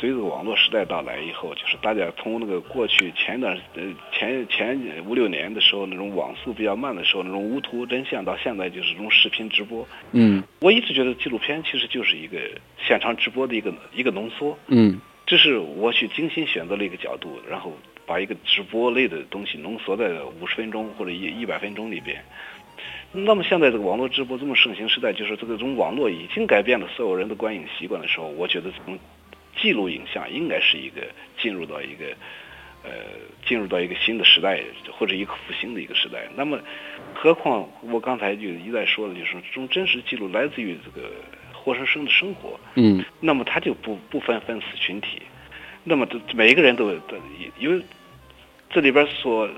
[0.00, 9.86] 随着网络时代到来以后，就是大家从那个过去前段呃前前五六年的时候那种网速比较慢的时候那种无图真相，到现在就是这种视频直播。
[10.12, 12.38] 嗯我一直觉得纪录片其实就是一个
[12.78, 17.72] 现场直播的一个一个浓缩，嗯这是我去精心选择了一个角度，然后
[18.04, 22.20] 把一个直播类的东西浓缩在五十分钟或者一一百分钟里边。
[23.12, 28.98] 那么现在这个网络直播这么盛行时代，就是这个种网络已经改变了所有人的观影习惯的时候，我觉得这种
[29.62, 31.00] 记录影像应该是一个
[31.40, 32.06] 进入到一个
[32.82, 32.90] 呃
[33.46, 36.28] 进入到一个新的时代或者一个复兴的一个时代。
[36.34, 36.58] 那么，
[37.14, 41.12] 何况我刚才就一再说了，就是这种真实记录来自于这个
[41.52, 45.22] 活生生的生活，嗯那么它就不不分分死群体，
[45.84, 47.16] 那么这每一个人都都
[47.56, 47.84] 因为
[48.68, 49.48] 这里边所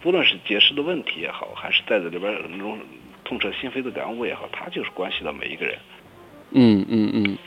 [0.00, 2.78] 不论是解释的问题也好，还是在这里边那种
[3.22, 5.76] 痛彻心扉的感悟也好，它就是关系到每一个人。
[6.52, 7.38] 嗯嗯嗯。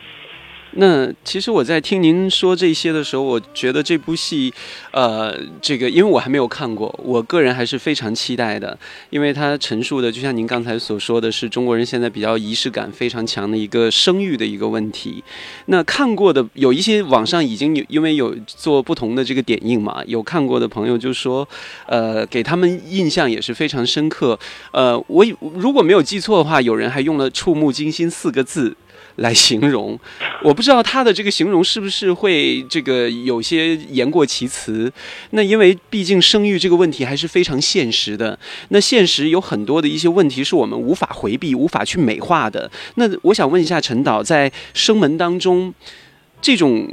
[0.74, 4.54] 那其实我在听您说这些的时候，我觉得这部戏，
[4.92, 8.78] 呃，这个因为我还没有看过，我个人还是非常期待的，
[9.10, 15.24] 因为它陈述的就像您刚才所说的是中国人现在比较仪式感非常强的一个生育的一个问题。
[15.66, 21.48] 那看过的有一些网上已经有，因为有做不同的这个点映嘛，有看过的朋友就说，
[21.88, 24.40] 呃，给他们印象也是非常深刻。
[24.72, 28.76] 呃，我如果没有记错的话，有人还用了“触目惊心”四个字。
[29.20, 29.98] 来形容，
[30.42, 34.92] 我不知道他的这个形容是不是会这个有些言过其词。
[35.32, 38.38] 那因为毕竟生育这个问题还是非常现实的，
[38.70, 42.70] 那现实有很多的一些问题是我们无法回避、无法去美化的。
[42.96, 45.74] 那我想问一下陈导，在生门当中，
[46.42, 46.88] 这种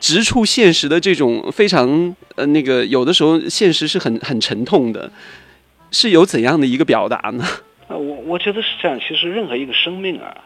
[0.00, 5.10] 直触现实的这种非常呃那个，有的时候现实是很很沉痛的，
[5.92, 7.44] 是有怎样的一个表达呢？
[7.86, 8.98] 啊，我我觉得是这样。
[8.98, 10.36] 其实任何一个生命啊。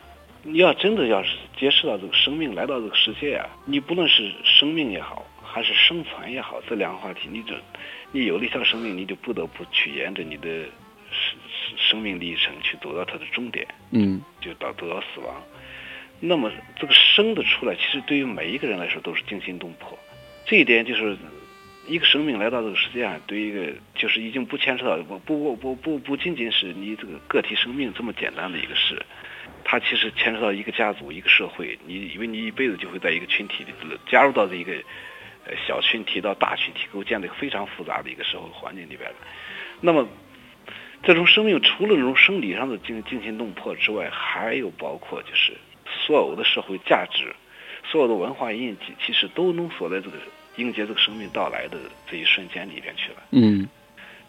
[0.45, 7.55] 你要真的要是接触到这个生命来到这个世界啊，你不论是生命也好，还是生存也好，这两个话题，你就
[8.11, 10.49] 你有了一条生命，你就不得不去沿着你的
[11.11, 11.39] 生
[11.77, 15.43] 生命历程去走到它的终点，嗯，就到走到死亡。
[16.19, 19.97] 那么这个生的出来，其实对于每一个人来说都是惊心动魄。
[20.45, 21.17] 这一点就是
[21.87, 29.01] 一个生命来到这个世界上，对于一个就是已经不牵扯到不不不不不仅仅是你这个个体生命这么简单的一个事。
[29.65, 33.73] 它其实牵扯到一个家族、一个社会，你因为你一辈子就会在一个群体里
[34.07, 34.73] 加入到这一个
[35.47, 39.11] 呃小群体到大群体，构建的一个非常复杂的一个社会环境里边
[39.81, 40.07] 那么，
[41.03, 45.53] 这种生命除了这种生理上的惊惊心动魄之外，还有包括就是
[45.87, 47.35] 所有的社会价值、
[47.85, 50.19] 所有的文化印记，其实都能锁在这个
[50.57, 51.79] 迎接这个生命到来的
[52.11, 53.23] 这一瞬间里边去了。
[53.31, 53.69] 嗯，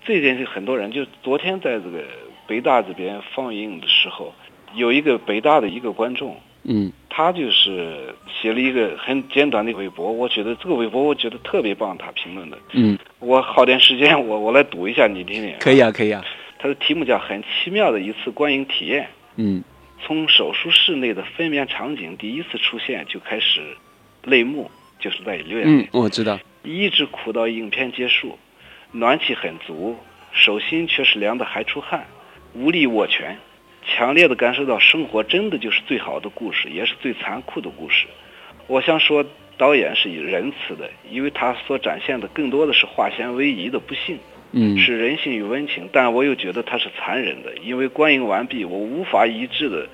[0.05, 2.05] 这一点是很多人就昨天在这个
[2.47, 4.33] 北大这边放映的时候。
[4.75, 15.55] 有一个北大的一个观众，嗯，他就是写了一个很简短的微博，我觉得这个微博我觉得特别棒，他评论的，嗯，我耗点时间，我我来读一下，你听听。
[15.59, 16.23] 可以啊，可以啊。
[16.57, 19.03] 他的题目叫《很奇妙的一次观影体验》，
[19.36, 19.63] 嗯，
[20.01, 23.62] 从手术室内的分娩场景第一次出现就开始
[24.23, 28.39] 泪目，就是在流眼泪，嗯，我知道，一直哭到影片结束，
[28.93, 29.97] 暖气很足，
[30.31, 32.07] 手心却是凉的还出汗，
[32.53, 33.38] 无力握拳。
[33.85, 38.07] 强烈的感受到生活真的就是最好的故事，也是最残酷的故事。
[38.67, 39.25] 我想说，
[39.57, 44.17] 导演是以仁慈的，因为他所展现的更多的是化险为夷的不幸，
[44.51, 45.89] 嗯，是人性与温情。
[45.91, 49.87] 但我又觉得他是残忍的，因为观影完毕，我无法一致的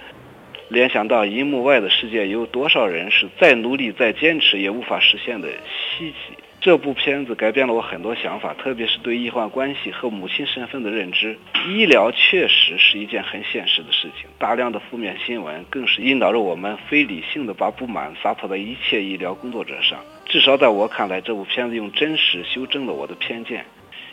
[0.69, 6.38] 联想到银幕外的世界有多少人是再努力再坚持也无法实现的希冀。
[6.62, 11.39] 这部片子改变了我很多想法，特别是对医患关系和母亲身份的认知。
[11.69, 20.00] 医疗确实是一件很现实的事情，大量的负面新闻更是引导着我们非理性的把不满撒泼在一切医疗工作者上。
[20.26, 23.65] 至少在我看来，这部片子用真实修正了我的偏见。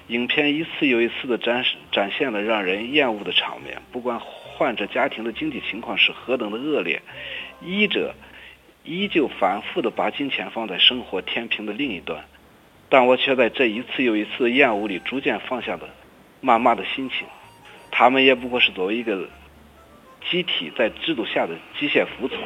[0.06, 7.02] 影片一次又一次地展示展现了让人厌恶的场面，不管患者家庭的经济情况是何等的恶劣，
[7.61, 8.14] 医者
[8.85, 12.24] 依旧反复地把金钱放在生活天平的另一端。
[12.88, 15.88] 但我却在这一次又一次的厌恶里逐渐放下了
[16.42, 17.27] 谩骂的心情。
[17.90, 19.29] 他们也不过是作为一个
[20.31, 22.38] 集体在制度下的机械服从。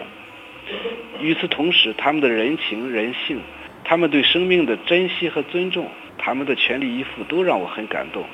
[1.21, 3.41] 与此同时，他们的人情人性，
[3.85, 8.25] 他们对生命的珍惜和尊重，他们的全力以赴，都让我很感动。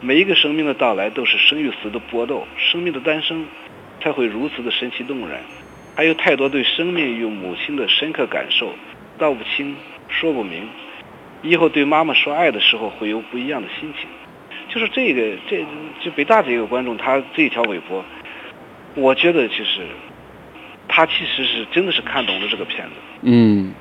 [0.00, 3.46] 每一个生命的到来都是生与死的搏斗，生命的诞生
[4.00, 5.38] 才会如此的神奇动人。
[5.94, 8.74] 还有太多对生命与母亲的深刻感受，
[9.18, 9.76] 道不清，
[10.08, 10.66] 说不明。
[11.44, 14.08] 以后对妈妈说爱的时候，会有不一样的心情。
[14.72, 15.64] 就是这个，这
[16.02, 18.02] 就北大的一个观众，他这一条微博，
[18.94, 19.86] 我觉得其实
[20.88, 22.92] 他其实是真的是看懂了这个片子。
[23.20, 23.72] 嗯，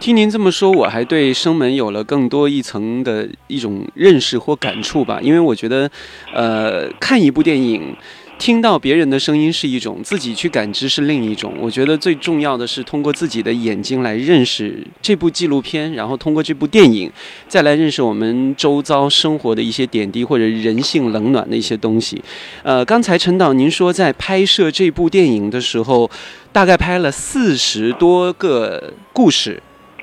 [0.00, 5.20] 听您这么说，我还对生门有了更多一层的一种认识或感触吧。
[5.22, 5.90] 因为我觉得，
[6.32, 7.96] 呃，看一部电影。
[8.40, 11.52] 听到别人的声音是一种，自己去感知是另一种。
[11.60, 17.12] 我觉得最重要的是通过自己的眼睛来认识这部纪录片，然后通过这部电影
[17.46, 22.20] 再来认识我们周遭生活的一些点滴或者人性冷暖的一些东西。
[22.62, 26.10] 呃，刚才陈导您说在拍摄这部电影的时候，
[26.50, 29.62] 大概拍了四十多个故事。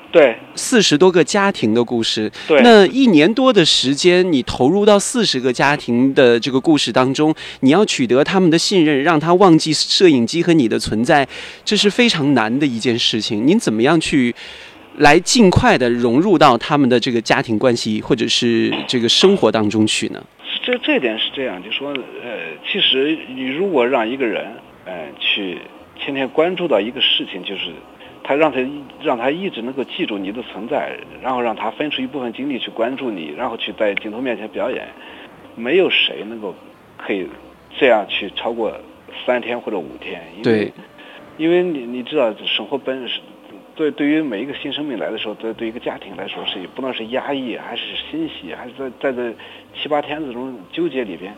[0.10, 2.32] 对，四十多个家庭的故事。
[2.48, 11.28] 对，那一年多的时间，你投入到四十个家庭的这个故事当中，你要取得他们的信任，让他忘记摄影机和你的存在，
[11.66, 13.46] 这是非常难的一件事情。
[13.46, 14.34] 您怎么样去
[14.98, 20.24] 来尽快的融入到他们的这个家庭关系或者是这个生活当中去呢？
[20.66, 24.46] 这这点是这样，就说呃，其实你如果让一个人
[24.86, 25.58] 呃去
[26.00, 27.74] 天天关注到一个事情，就是。
[28.28, 28.60] 他让他
[29.02, 34.86] 让他一直能够记住你的存在，然后让他分出一部分精力去关注你，然后去在镜头面前表演。
[35.56, 36.54] 没有谁能够
[36.98, 37.26] 可以
[37.80, 38.72] 这样去超过
[39.26, 40.22] 三天或者五天。
[40.36, 40.74] 因为，
[41.38, 43.22] 因为你你知道，生活本是
[43.76, 49.34] 对对于每一个新生命来的时候，对对一个家庭来说是不能是压抑，还是欣喜，还是在在这
[49.74, 51.34] 七八天这种纠结里边。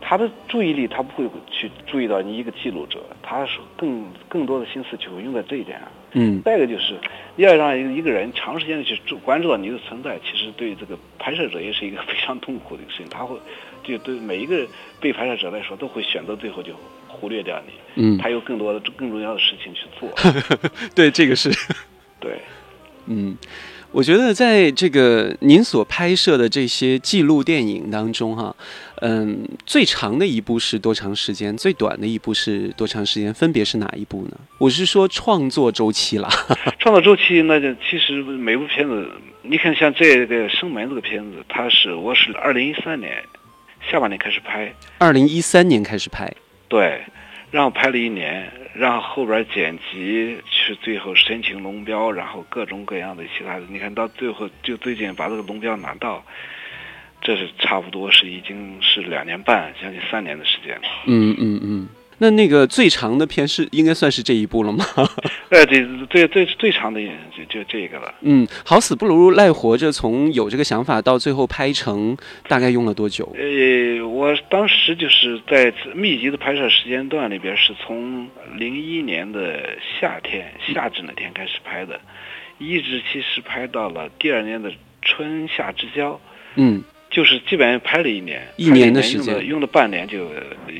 [0.00, 5.88] 他的注意力，他不会去注意到你一个记录者，他是更更多的心思就会用在这一点上。
[6.12, 6.40] 嗯。
[6.42, 6.98] 再一个就是，
[7.36, 13.08] 要让一个一个人长时间的去注关注到你的存在，其实对这个拍摄者也是一个非常痛苦的一个事情。
[13.08, 13.36] 他会
[13.84, 14.66] 就对每一个
[15.00, 16.72] 被拍摄者来说，都会选择最后就
[17.06, 18.02] 忽略掉你。
[18.02, 18.18] 嗯。
[18.18, 20.08] 他有更多的更重要的事情去做。
[20.94, 21.50] 对，这个是。
[22.18, 22.40] 对。
[23.06, 23.36] 嗯。
[23.92, 28.54] 我觉得在这个您所拍摄的这些记录电影当中，哈，
[29.00, 31.56] 嗯，最长的一部是多长时间？
[31.56, 33.32] 最短的一部是多长时间？
[33.32, 34.36] 分别是哪一部呢？
[34.58, 36.28] 我是说创作周期了。
[36.78, 39.10] 创作周期，那就其实每部片子，
[39.42, 43.22] 你看像这个《生门》这个片子，它是我是二零一三年
[43.90, 46.32] 下半年开始拍，二零一三年开始拍，
[46.68, 47.02] 对。
[47.50, 56.24] 然后拍了一年，然后后边剪辑，去最后申请龙标，然后各种各样的其他的，你看到最后就最近把这个龙标拿到，
[57.30, 60.82] 这是差不多是已经是两年半，将近三年的时间了。
[61.06, 61.88] 嗯嗯嗯。
[62.18, 64.84] 那那个最长的片是应该算是这一部了吗？
[65.48, 67.00] 呃，这最最最长的
[67.36, 68.12] 就就这个了。
[68.22, 72.16] 嗯，好死不如赖活着，从有这个想法到最后拍成，
[72.48, 73.32] 大概用了多久？
[73.38, 82.00] 呃，我当时就是在密集的拍摄时间段里边，是从零一年的夏天夏至那天开始拍的，
[82.58, 86.20] 一直其实拍到了第二年的春夏之交。
[86.56, 86.82] 嗯。
[87.10, 90.30] 就是基本上拍了一年，一年的时间，用了半年就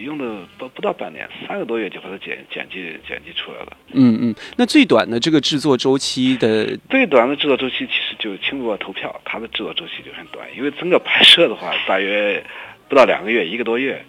[0.05, 3.77] 用了不不到半年，三个多月就把它剪剪辑剪辑出来了。
[3.93, 12.43] 嗯嗯，那最短的这个制作周期的最短的制作周期其实就《青蛙投票》，它的制作周期就很短，因为整个拍摄的话大约
[12.89, 14.01] 不到两个月，一个多月。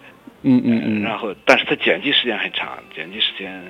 [0.43, 1.01] 嗯嗯嗯。
[1.01, 3.63] 然后，但是它剪辑时间很长，剪辑时间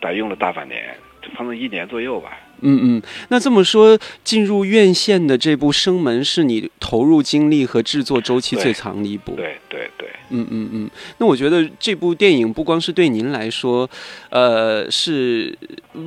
[0.00, 2.38] 大约用了大半年，就反正一年左右吧。
[2.60, 9.36] 嗯嗯，那这么说，进入院线的这部《生门》是你投入精力和制作周期最长的一部。
[9.36, 10.90] 对对对，嗯嗯嗯。
[11.18, 13.88] 那我觉得这部电影不光是对您来说，
[14.30, 15.56] 呃，是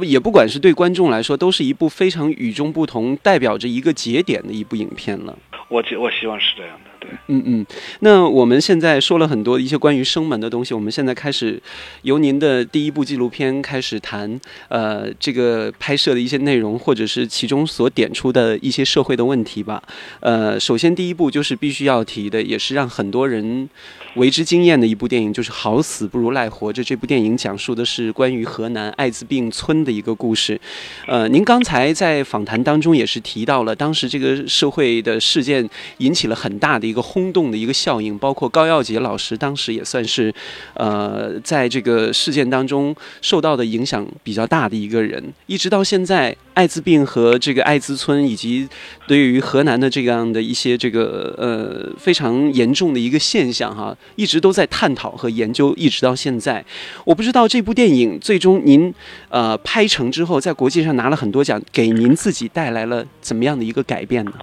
[0.01, 5.37] 也不管是对观众来说，都是一部非常与众不同、代表着一个节点的一部影片了。
[5.69, 6.90] 我我希望是这样的。
[7.27, 7.65] 嗯嗯，
[8.01, 11.59] 那我们现在说了很多一些关于生门的东西，我们现在开始
[12.03, 19.81] 由您的第一部纪录片开始谈，呃，这个拍摄的一些内容，或者是其中所点出的一些社会的问题吧。
[20.19, 23.67] 呃，首先第一部就是必须要提的，也是让很多人
[24.15, 26.83] 为之惊艳的一部电影，就是《好死不如赖活着》。
[26.85, 30.59] 这部电影讲述的是关于河南艾滋病村的一个故事。
[31.07, 36.90] 呃，您刚才在访谈当中也是提到了，当时这个社会的事件引起了很大的。
[36.91, 40.31] 一个轰动的一个效应，包括高耀杰老师当时也算是，
[40.73, 45.33] 呃，在这个事件当中受到的影响比较大的一个人。
[45.47, 48.67] 一直到现在，艾滋病和这个艾滋村，以及
[49.07, 56.63] 对于河南的这样的一些这个呃非常严重的一个现象哈，一直都在探讨和研究，一直到现在。
[57.05, 58.93] 我不知道这部电影最终您
[59.29, 64.33] 呃拍成之后，在国际上拿了很多奖，给您自己带来了怎么样的一个改变呢？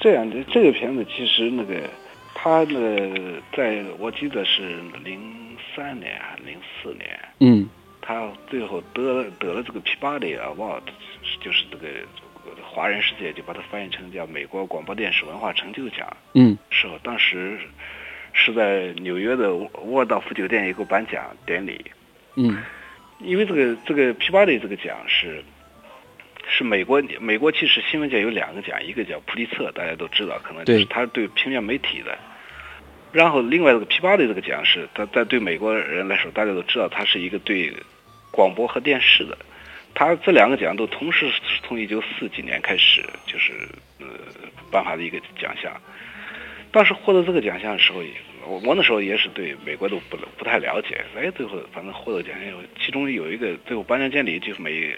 [0.00, 1.78] 这样的这个片子其实那个，
[2.34, 5.20] 他呢，在我记得是零
[5.76, 7.68] 三年还是零四年，嗯，
[8.00, 10.80] 他最后得了得了这个 Peabody Award，
[11.42, 11.86] 就是这个
[12.62, 17.58] 华人世界就把它翻译成叫美国广播电视文化成就奖，嗯，是当时
[18.32, 21.84] 是在纽约的沃尔道夫酒店一个颁奖典礼，
[22.36, 22.56] 嗯，
[23.18, 25.44] 因为这个这个 Peabody 这个奖是。
[26.50, 32.18] 是美国，美国其实新闻界有两个奖，一个叫普利策，大家都知道，可能就是他对平面媒体的。
[33.12, 37.72] 然后另外这个皮巴的这个奖是，他在对美国人来说，大家都知道，他是一个对
[38.30, 39.38] 广播和电视的。
[39.94, 43.52] 他这两个奖都同时是从一九四几年开始，就是
[43.98, 44.06] 呃
[44.70, 45.72] 颁发的一个奖项。
[46.70, 48.00] 当时获得这个奖项的时候，
[48.46, 51.04] 我我那时候也是对美国都不不太了解。
[51.16, 54.94] 哎，最后反正获得奖项，其中有一个最后颁奖典礼就是每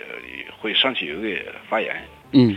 [0.63, 2.01] 会上去有一个发言。
[2.31, 2.57] 嗯。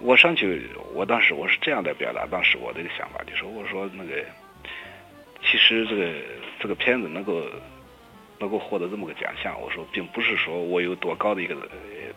[0.00, 4.24] 我上去，我当时我是这样的表达，当时我的一个想法，就说我说那个，
[5.42, 6.12] 其实这个
[6.60, 7.44] 这个片子能够
[8.38, 11.56] 能够获得这么个奖项，我说并不是说我有多高的一个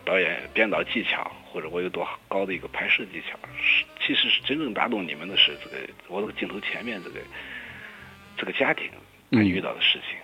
[0.04, 7.18] 导演编导技巧，或者我有多高的一个拍摄技巧，是其实是真正打动你们的是这个我这个镜头前面这个
[8.36, 8.88] 这个家庭
[9.32, 10.16] 他遇到的事情。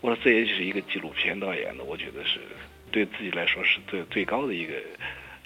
[0.00, 2.40] 我说这也就是一个纪录片导演的，我觉得是
[2.90, 4.72] 对自己来说是最最高的一个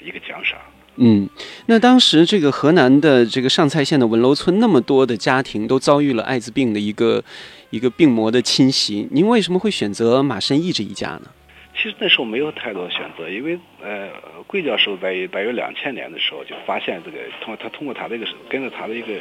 [0.01, 0.59] 一个奖赏。
[0.97, 1.29] 嗯，
[1.67, 7.25] 那当时这个河南的这个上蔡县的文楼村，那么多的家庭都遭遇了艾滋病的一个
[7.71, 11.31] 一个病魔的侵袭，您为什么会选择马申义这一家呢？
[11.75, 14.11] 其实那时候没有太多选择，因为呃，
[14.47, 19.15] 桂教授在大约两千年的时候就发现这个，通过他通过他这个跟着他的一个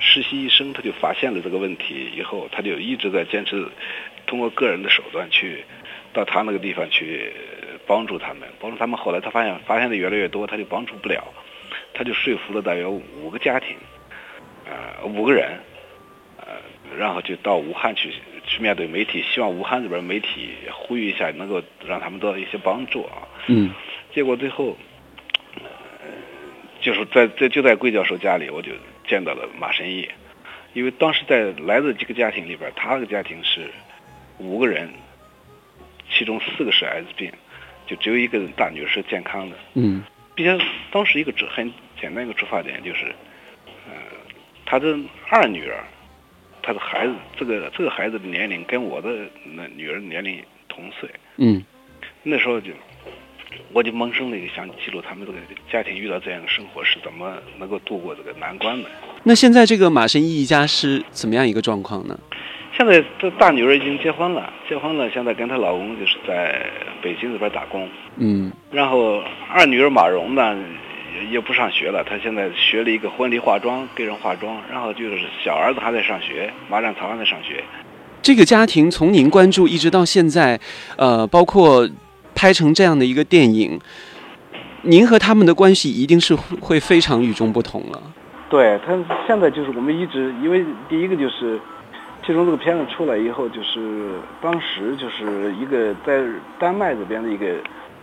[0.00, 3.64] 实习医生，他就发现了这个问题，以后他就一直在坚持
[4.26, 5.64] 通过个人的手段去
[6.12, 7.32] 到他那个地方去。
[7.92, 8.98] 帮助他们，帮助他们。
[8.98, 11.22] 后来他发现发现的越来越多，他就帮助不了，
[11.92, 13.76] 他就说服了大约五个家庭，
[14.64, 15.60] 呃，五个人，
[16.38, 16.46] 呃，
[16.96, 18.10] 然后就到武汉去
[18.46, 23.28] 去面对媒体，希望武汉这边媒体呼吁一下，能够让他们得到一些帮助啊。
[23.48, 23.70] 嗯。
[24.14, 24.74] 结果最后，
[25.56, 25.60] 呃，
[26.80, 28.72] 就是在在就在桂教授家里，我就
[29.06, 30.08] 见到了马神义，
[30.72, 33.70] 因为当时在来的几个家庭里边，他那个家庭是
[34.38, 34.88] 五个人，
[36.10, 37.30] 其中四个是艾滋病。
[37.92, 40.02] 就只有一个大女儿是健康的，嗯，
[40.34, 41.70] 并且当时一个很
[42.00, 43.14] 简单一个出发点就是，
[43.86, 43.92] 呃，
[44.64, 44.96] 他的
[45.28, 45.84] 二女儿，
[46.62, 49.10] 他的孩子，这个这个孩子的年龄跟我的
[49.44, 51.62] 那女儿年龄同岁，嗯，
[52.22, 52.70] 那时候就
[53.74, 55.38] 我就萌生了一个想记录他们这个
[55.70, 58.88] 家庭遇到这样的生活是怎么能够度过这个难关的。
[59.22, 62.18] 那现在这个马申义一家是怎么样一个状况呢？
[62.74, 66.64] 现在这大女儿已经结婚了，结婚了，现在跟她老公就是在
[67.02, 67.86] 北京这边打工。
[68.16, 68.50] 嗯。
[68.70, 70.56] 然后二女儿马蓉呢，
[71.30, 74.56] 也不上学了，她现在学了一个婚礼化妆，给人化妆。
[74.70, 77.62] 然后就是小儿子还在上学，马占曹还在上学。
[78.22, 80.58] 这个家庭从您关注一直到现在，
[80.96, 81.86] 呃，包括
[82.34, 83.78] 拍成这样的一个电影，
[84.80, 88.02] 您和他们的关系一定是会非常与众不同了。
[88.48, 91.60] 对他现在就是我们一直，因为第一个就是。
[92.24, 96.22] 其中这个片子出来以后，就是当时就是一个在
[96.58, 97.46] 丹麦这边的一个，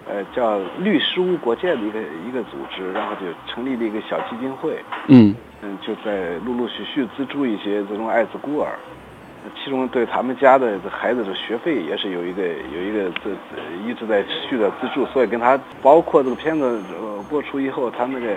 [0.10, 4.78] 呃，叫律师无国界的一个一个组织，然后就成立了一个小基金会。
[5.08, 5.34] 嗯。
[5.62, 8.78] 嗯，就在陆陆续续资助一些这种艾滋孤儿，
[9.56, 13.30] 其中对他们家的孩子的学费也是有一个有一个这
[13.86, 16.82] 一直在持续的资助，所以跟他包括这个片子
[17.30, 18.36] 播出以后，他那个。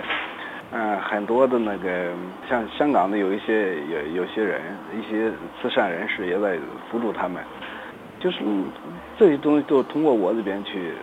[0.75, 2.09] 嗯，很多的那个
[2.49, 4.59] 像香港的有一些有有些人，
[4.97, 6.57] 一些慈善人士也在
[6.89, 7.43] 辅助他们，
[8.19, 8.39] 就是
[9.19, 10.93] 这些东西都通过我这边去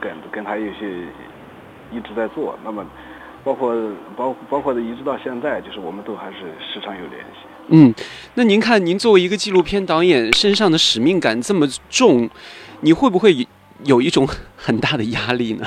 [0.00, 0.88] 跟跟他有些
[1.92, 2.58] 一直在做。
[2.64, 2.84] 那么
[3.44, 3.72] 包括
[4.16, 7.46] 包包括的一直到现在，就是我们都还是时常有联系。
[7.68, 7.94] 嗯，
[8.34, 12.28] 那您看，您作为一个纪录片导演，身上的使命感这么重，
[12.80, 13.46] 你会不会
[13.84, 15.64] 有一种很大的压力呢？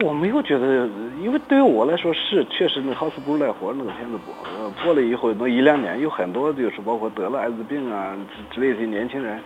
[0.00, 0.88] 我没有觉得，
[1.20, 8.16] 因为对于我来说是确实，那《好死不如赖活》那个片子播，呃，播了以后那一两年，有很多就是包括得了艾滋病啊
[8.50, 9.38] 之类的年轻人，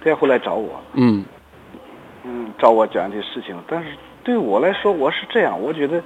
[0.00, 1.24] 他也会来找我，嗯，
[2.24, 3.56] 嗯，找我讲这些事情。
[3.66, 3.90] 但是
[4.22, 6.02] 对于我来说，我是这样，我觉得，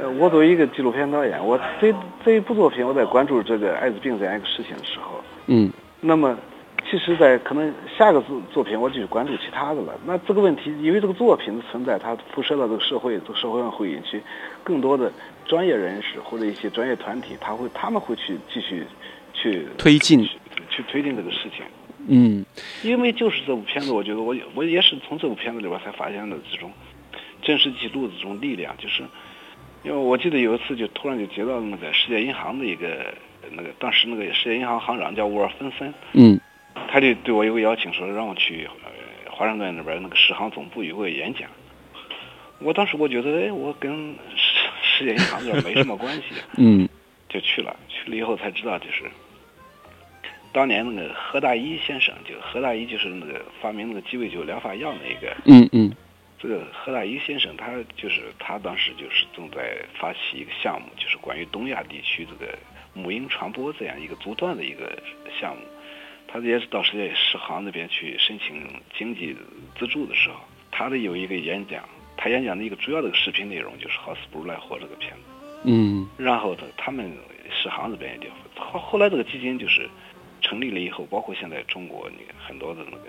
[0.00, 1.92] 呃，我作为一个纪录片导演，我这
[2.24, 6.36] 这一部作品，我在关注这个艾滋病这样一个事情的时候，嗯，那么。
[6.90, 9.92] 其实，在可能下个作作品，我就关注其他的了。
[10.06, 14.18] 那这个问题，因为这个作品的存在，它辐射到这个社会，这个社会上会引起
[14.64, 15.12] 更多的
[15.44, 18.86] 专业人士或者一些专业团体，他会他们会去继续
[19.34, 20.26] 去推进
[20.70, 21.62] 去推进这个事情。
[22.06, 22.42] 嗯，
[22.82, 26.72] 因为就是这部片子，我觉得我我也是从这部片子里边才发现的这种
[27.42, 29.02] 真实记录的这种力量，就是
[29.82, 33.12] 因为我记得有一次就突然就接到那个世界银行的一个
[33.50, 35.92] 那个当时那个世界银行行长叫沃尔芬森。
[36.14, 36.40] 嗯。
[36.74, 38.68] 他就对我有个邀请，说让我去
[39.30, 41.48] 华盛顿那边那个世行总部有个演讲。
[42.60, 46.22] 我当时我觉得，哎，我跟世世界银行这没什么关系，
[46.58, 46.88] 嗯，
[47.28, 47.76] 就去了。
[47.88, 49.04] 去了以后才知道，就是
[50.50, 55.94] 当年那个何大一先生，就何大一就是那个发明那个鸡尾酒疗法药那个，嗯嗯，
[56.40, 62.58] 这个何大一先生，他就是他当时就是正在发起一个项目，就是关于东亚地区这个
[62.92, 65.00] 母婴传播这样一个阻断的一个
[65.40, 65.62] 项目。
[66.28, 69.34] 他也是到世界世行那边去申请经济
[69.78, 70.36] 资助的时候，
[70.70, 71.82] 他的有一个演讲，
[72.16, 75.18] 他演讲的一个主要的视频内容就是《好死不如赖活》这个片子。
[75.64, 77.10] 嗯然后他他们
[77.50, 79.88] 世行这边也调，后后来这个基金就是
[80.40, 83.08] 成立了以后，包括现在中国那个很多的那个，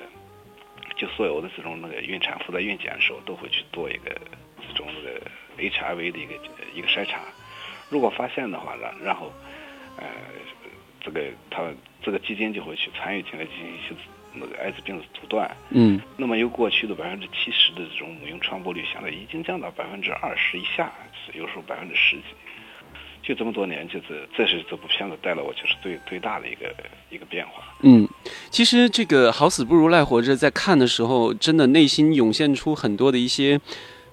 [0.95, 4.19] 就所有的这种那个孕产妇在孕检的时候都会去做一个
[4.67, 6.33] 这种那个 HIV 的一个
[6.73, 7.19] 一个筛查，
[7.89, 9.31] 如果发现的话，然然后
[9.97, 10.07] 呃
[11.01, 11.63] 这个他
[12.03, 13.95] 这个基金就会去参与进来进行一些
[14.33, 15.49] 那个艾滋病的阻断。
[15.71, 20.91] 嗯那么由过去的百分之七十的这种母婴传播率，现在已经降到百分之二十以下，
[21.33, 22.23] 有时候百分之十几。
[23.21, 26.73] 就这么多年，就是这是这部片子带了我就是最最大的一个
[27.11, 27.63] 一个变化。
[27.83, 28.07] 嗯，
[28.49, 33.59] 其实这个好死不如赖活着，在看的时候，真的内心涌现出很多的一些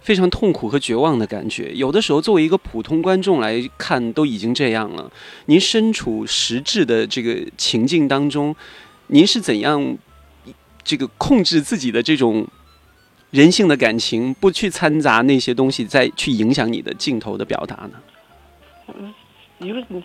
[0.07, 1.75] 非常痛苦和绝望的感觉。
[1.75, 5.11] 有的时候，作为一个普通观众来看，都已经这样了。
[5.47, 8.55] 您身处实质的这个情境当中，
[9.09, 9.99] 您是怎样
[10.85, 12.47] 这个控制自己的这种
[13.33, 18.01] 人性的感情，不去掺杂那些东西，再去影响你的镜头的表达呢？
[18.97, 19.13] 嗯
[19.59, 20.01] 因为你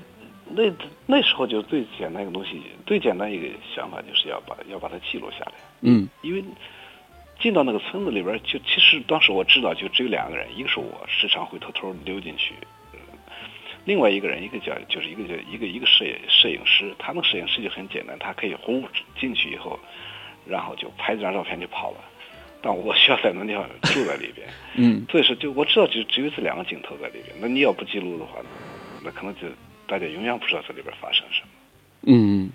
[0.49, 0.63] 那
[1.05, 3.45] 那时候就最简单一个东西，最简单一个
[3.75, 5.53] 想法就是要把要把它记录下来。
[5.81, 6.43] 嗯因为
[7.41, 12.53] 进到那个村子里边，就其实当时我知道就只有两个人，一个是我，时常会偷偷溜进去。
[12.93, 12.99] 嗯
[13.83, 18.83] 另外一个人，一个叫就是一个叫一个一个摄影摄影师，他那个摄影师就很简单，他可以呼
[19.19, 19.79] 进去以后，
[20.45, 21.97] 然后就拍这张照片就跑了。
[22.61, 27.35] 但我需要在那地方住在里边，嗯所以说就我知道就只有这两个镜头在里边。
[27.39, 28.37] 那你要不记录的话，
[29.03, 29.47] 那可能就
[29.87, 31.47] 大家永远不知道这里边发生什么。
[32.03, 32.51] 嗯，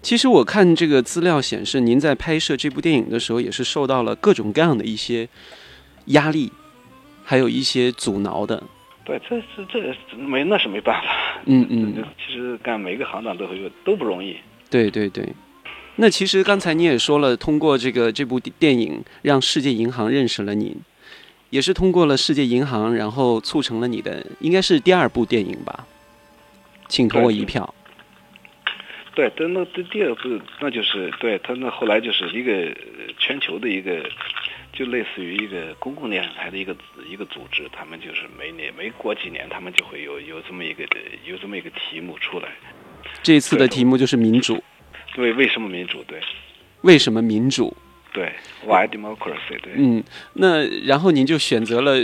[0.00, 5.28] 其实我看这个资料显示，您在拍摄这部电影的时候，也是受到了各种各样的一些
[6.06, 6.50] 压力，
[7.24, 8.62] 还有一些阻挠的。
[9.04, 11.08] 对，这这这没那是没办法。
[11.46, 14.36] 嗯嗯其实干每个行当都会有都不容易。
[14.70, 15.26] 对对对。
[15.96, 20.76] 那其实刚才你也说了，通过这个这部电影，让世界银行认识了您，
[21.50, 25.86] 也是通过了世界银行，然后促成了你的应该是第二部电影吧？
[26.86, 27.74] 请投我一票。
[29.18, 34.08] 对，但那第第二部那就是对他那后来就是一个呃全球的一个，
[34.72, 36.72] 就类似于一个公共电视台的一个
[37.04, 40.86] 一个组织，他们就是每年每过几年，他们就会有有这么一个
[41.24, 42.48] 有这么一个题目出来。
[43.20, 44.62] 这次的题目就是民主。
[45.16, 46.04] 对，为什么民主？
[46.04, 46.20] 对，
[46.82, 47.76] 为什么民主？
[48.10, 48.32] 对
[48.64, 49.60] ，Why democracy？
[49.62, 50.02] 对，嗯，
[50.34, 51.94] 那然后您就选择了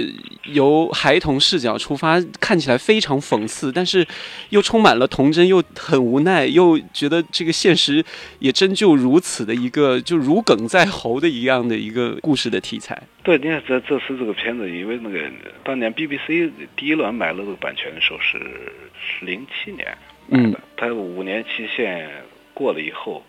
[0.44, 4.06] 由孩童视角出发，看起来非常讽刺，但是
[4.50, 8.04] 又充满了童真，又很无奈，又觉得这个现实
[8.38, 13.02] 也真就如此的一个就如鲠在喉的一样的一个故事的题材。
[13.22, 15.18] 对，你看这这次这个片子，因为那个
[15.64, 19.96] 当年 BBC 第一轮买了这个版权的时候是是零七年
[20.28, 22.08] 买的，他五年期限
[22.52, 23.24] 过了以后，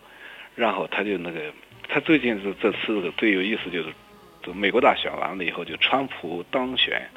[0.54, 1.40] 然后他就那个。
[1.88, 3.88] 他最近是这次最有意思就是，
[4.42, 7.08] 就美国大选完了以后，就川普当选，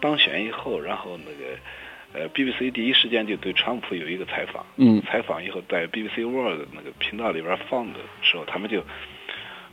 [0.00, 8.82] 当选以后，然后那个呃 BBC 第一时间就对川普有一个采访，嗯，采访以后在 BBC World 那个频道里边放的时候，他们就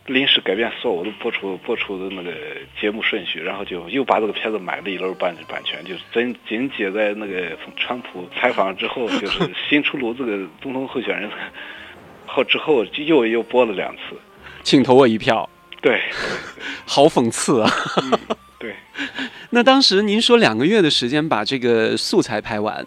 [0.05, 2.31] 临时改变所有的播出播出的那个
[2.79, 11.29] 节目顺序，然后就又把这个片子买了一轮版版权，就是真紧接在那个川普采访之后，就是新出炉这个总统候选人。
[12.37, 14.15] 后之后又又播了两次，
[14.61, 15.49] 请投我一票。
[15.81, 15.99] 对，
[16.85, 17.71] 好讽刺啊！
[18.03, 18.19] 嗯、
[18.59, 18.75] 对。
[19.49, 22.85] 那当时您说两个月的时间把这个素材拍完，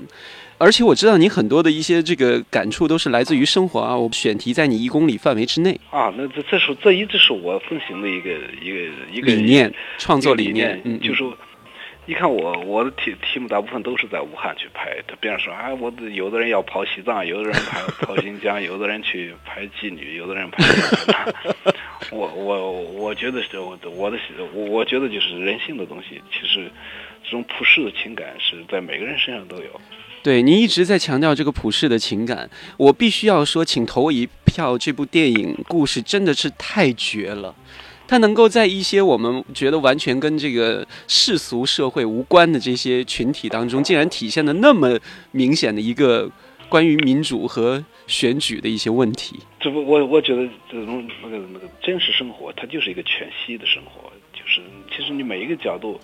[0.59, 3.97] 而且我知道您很多的一些这个感触都是来自于生活啊。
[3.97, 6.15] 我选题在你一公里范围之内啊。
[6.17, 8.31] 那这这是这一直是我奉行的一个
[8.63, 8.77] 一个
[9.13, 10.81] 一个理念，创作理念。
[10.85, 11.25] 嗯，就是。
[12.07, 20.65] 你看我我的题题目大部分都是在武汉去拍，他别人说啊，我的有的人要跑西藏，有的人跑跑新疆，有的人去拍妓女，有的人拍。
[22.11, 24.19] 我我我觉得是我我的
[24.53, 26.69] 我我觉得就是人性的东西，其实
[27.23, 29.81] 这种普世的情感是在每个人身上都有。
[30.23, 34.77] 对，您一直在强调这个普世的情感，我必须要说，请投我一票。
[34.77, 37.55] 这部电影故事真的是太绝了。
[38.11, 44.99] 它能够在一些我们觉得完全跟这个世俗社会无关的这些群体当中，竟然体现的那么
[45.31, 46.29] 明显的一个
[46.69, 49.39] 关于民主和选举的一些问题。
[49.61, 56.01] 这不，我我觉得这种那个那个真实生活，它就是一个全息的生活，就是其实你每一个角度，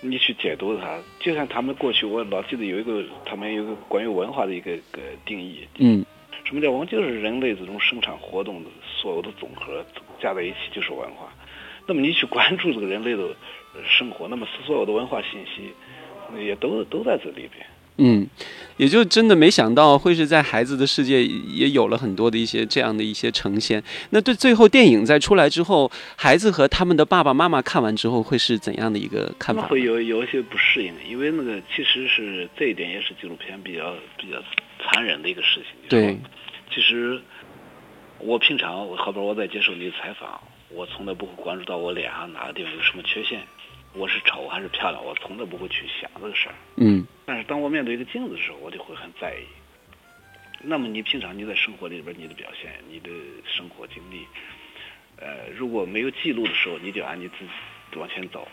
[0.00, 6.02] 你去解读它，就像他们过去，我老记得有一个他们有一个关于文化的一个个定义，嗯，
[6.44, 6.86] 什么叫文？
[6.86, 9.84] 就是人类这种生产活动的所有的总和。
[10.20, 11.32] 加在一起就是文化，
[11.84, 13.34] 那么你去关注这个人类的
[13.84, 15.74] 生活，那么所有的文化信息
[16.40, 17.66] 也都都在这里边。
[17.98, 18.26] 嗯，
[18.78, 23.82] 也就真的没想到会是在孩子的世界也有了很多的一些这样的一些呈现。
[24.10, 29.68] 那对最后电影在出来之后，孩子和他们的爸爸妈妈看完之后会是怎样的一个看法？
[29.68, 34.42] 会有有一些不适应，因为那个其实是这一点也是纪录片比较比较
[34.80, 35.88] 残忍的一个事情。
[35.88, 36.18] 对，
[36.74, 37.20] 其实
[38.18, 40.40] 我平常后边我在接受你的采访，
[40.70, 43.42] 我从来不会关注到我脸上哪个地方有什么缺陷。
[43.94, 45.04] 我是丑还是漂亮？
[45.04, 46.54] 我从来不会去想这个事儿。
[46.76, 47.06] 嗯。
[47.26, 49.44] 但是当我面对一个镜子的时候，我就会很在意。
[50.64, 53.10] 那么你平常你在生活里边你的表现，你的
[53.44, 54.26] 生活经历，
[55.16, 58.46] 呃，如果没有记录的时候，你就按你自己往前走。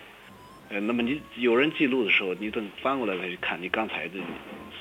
[0.70, 4.20] 呃，那么你有人记录的时候，你等翻过来再去看你刚才的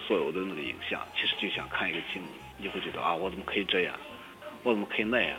[0.06, 3.94] 所有的那个影像，其实就想看一个镜子，你会觉得啊，我怎么可以这样？
[4.62, 5.38] 我怎么可以那样？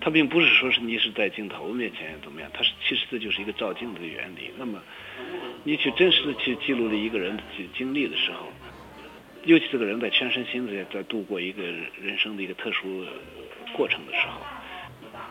[0.00, 4.50] 它并不是说是你是在镜头面前怎么样，它是其实这就是一个照镜子的原理。
[4.58, 4.78] 那么，
[5.62, 8.48] 你去真实的去记录了一个人的经经历的时候，
[9.44, 13.04] 尤其这个人在全身心的在度过一个人生的一个特殊
[13.72, 14.40] 过程的时候，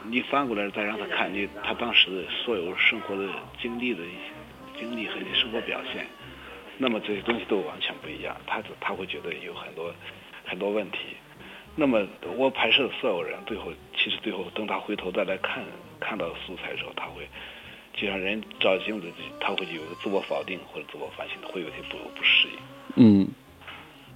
[0.09, 3.29] 你反过来再让他看你他当时的所有生活的
[3.61, 6.05] 经历的一些经历和你生活表现，
[6.79, 8.35] 那么这些东西都完全不一样。
[8.47, 9.93] 他他会觉得有很多
[10.45, 10.97] 很多问题。
[11.75, 12.05] 那么
[12.37, 13.73] 我拍摄的所有人，最后
[14.03, 15.63] 其实最后等他回头再来看
[15.99, 17.25] 看到素材的时候，他会
[17.93, 19.07] 就像人照镜子，
[19.39, 22.59] 他会有个自我否定或者自我反省，会有些不不适应。
[22.95, 23.27] 嗯，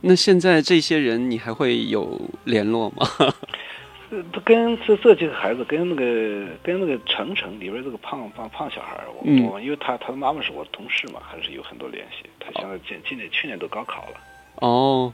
[0.02, 3.08] 那现在这些人你还会有联络吗？
[4.10, 12.30] 呃，跟这这几个孩子，跟那个跟那个程程里边这个胖胖胖小孩，我我因为他他的妈妈是我的同事嘛，还是有很多联系。
[12.40, 14.20] 他现在今今年去年都高考了。
[14.56, 15.14] 哦。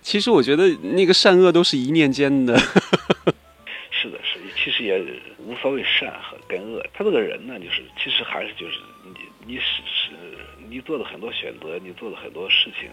[0.00, 2.56] 其实我觉得那个善恶都是一念间的。
[4.62, 5.02] 其实也
[5.38, 6.84] 无所谓善和跟恶。
[6.94, 10.10] 他这个人呢，就是其实还是就是你你是是，
[10.68, 12.88] 你做的很多选择，你做的很多事情，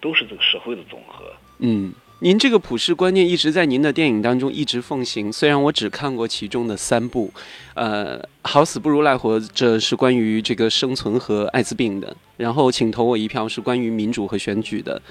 [0.00, 1.32] 都是这个社会的总和。
[1.58, 5.32] 嗯，您这个普世观念一直在您的电影当中一直奉行。
[5.32, 7.32] 虽然我只看过其中的三部，
[7.74, 15.02] 呃，好死不如赖活着是关于这个生存和艾滋病的，然后请投我一票是关于民主和选举的。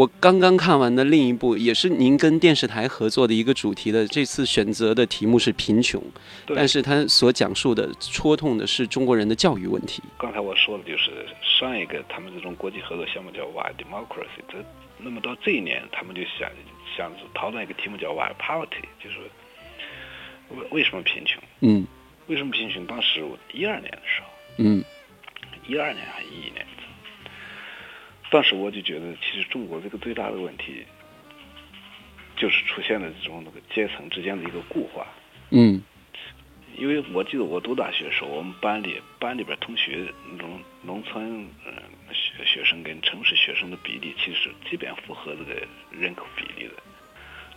[0.00, 4.06] 我刚刚看完的另一部，也是您跟电视台合作的一个主题的。
[4.08, 6.02] 这次选择的题目是贫穷，
[6.56, 10.02] 但是他所讲述的戳痛的是中国人的教育问题。
[10.18, 14.64] 刚才我说的就是上一个他们这种国际合作项目叫 Why Democracy，这
[14.96, 16.50] 那么到这一年他们就想
[16.96, 19.18] 想讨论一个题目叫 Why Poverty，就是
[20.48, 21.42] 为为什么贫穷？
[21.60, 21.86] 嗯，
[22.26, 22.86] 为什么贫穷？
[22.86, 23.22] 当时
[23.52, 24.82] 一二年的时候，嗯，
[25.68, 26.66] 一二年还是一一年？
[28.30, 30.84] 当时我就觉得，其实中国这个最大的问题，
[32.36, 35.06] 就是出现了这种那个阶层之间的一个固化。
[35.50, 35.82] 嗯。
[36.76, 41.74] 因为我记得我读大学的时候，我们班里班里边同学那种农村嗯
[42.12, 46.74] 学学生跟城市学生的比例，其实基本符合这个人口比例的。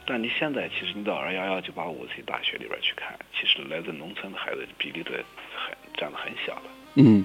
[0.05, 5.23] 但你现在其实你到二幺幺九八五这些大学里边去看，其实来自农村的孩子比例都很
[5.95, 6.63] 占的很小了。
[6.95, 7.23] 嗯。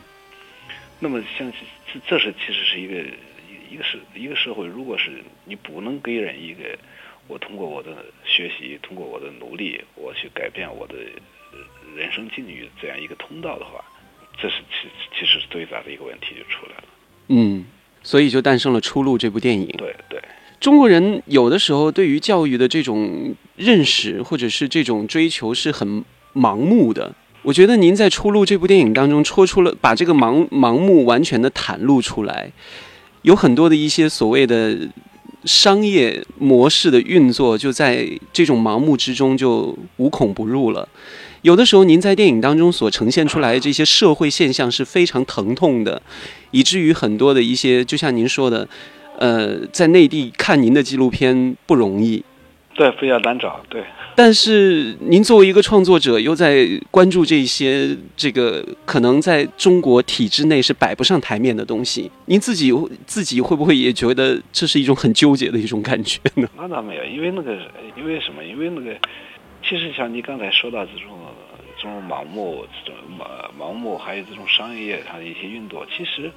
[1.00, 1.50] 那么像
[1.92, 3.02] 这这是其实是一个。
[3.70, 6.62] 一个是一个社会，如果是你不能给人一个，
[7.26, 10.94] 我通过我的学习，通过我的努力，我去改变我的
[11.96, 13.84] 人生境遇这样一个通道的话，
[14.40, 14.88] 这是其
[15.18, 16.84] 其实最大的一个问题就出来了。
[17.28, 17.66] 嗯，
[18.02, 19.66] 所以就诞生了《出路》这部电影。
[19.76, 20.22] 对对，
[20.58, 26.04] 中国人有的时候对于教育的这种认识或者是这种追求是很
[26.34, 27.14] 盲目的。
[27.42, 32.50] 我觉得您在《出路》这部电影当中戳出了，把这个盲盲目完全的袒露出来。
[33.28, 34.74] 有很多的一些所谓的
[35.44, 40.88] 商业模式的运作，就在这种盲目之中就无孔不入了。
[41.42, 46.00] 有的时候，您在电影当中所呈现出来的这些社会现象是非常疼痛的，
[46.52, 48.66] 以至于很多的一些，就像您说的，
[49.18, 52.24] 呃，在内地看您的纪录片不容易。
[52.78, 53.60] 对，非常难找。
[53.68, 53.82] 对，
[54.14, 62.72] 但是您作为一个创作者，又在关注这些这个可能在中国体制内是摆不上台面的东西，您自己
[63.04, 66.48] 自己会不会也觉得这是一种很纠结的一种感觉呢？
[66.56, 67.58] 那倒没有，因为那个，
[67.96, 68.44] 因为什么？
[68.44, 68.96] 因为那个，
[69.68, 71.18] 其实像你刚才说到这种
[71.76, 76.30] 这种盲目、这种盲盲目，还有这种商业上的一些运作，其实。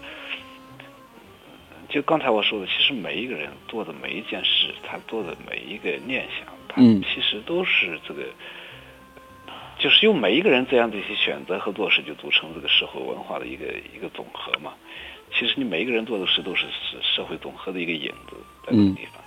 [1.91, 8.23] 就刚才我说的，其实每一个人做的每一件事，他做的每一个念想，他其实都是这个，
[9.77, 14.73] 就是由每一个人这样的一些选择和做事，就组成这个社会文化的一个一个总和嘛。
[15.33, 19.21] 其实你每一个人做的事，都是是社会总和的一个影子，在这个地方。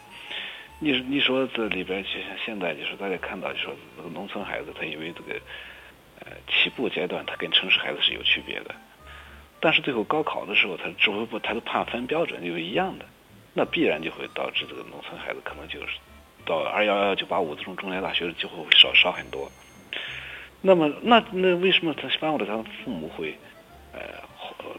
[0.81, 5.39] 你你说这里边，就像现在，就是大家看到，就说这个农村孩子，他因为这个，
[6.21, 8.75] 呃起步阶段，他跟城市孩子是有区别的。
[9.65, 13.07] 但是最后高考的时候，他指挥部，他的判分标准就一样的，
[13.55, 15.97] 那必然就会导致这个农村孩子可能就是
[16.45, 19.51] 到二幺幺九八五这种重点大学的机会会少少很多。
[20.61, 23.35] 那么，那那为什么他般我的他父母会
[23.95, 24.01] 呃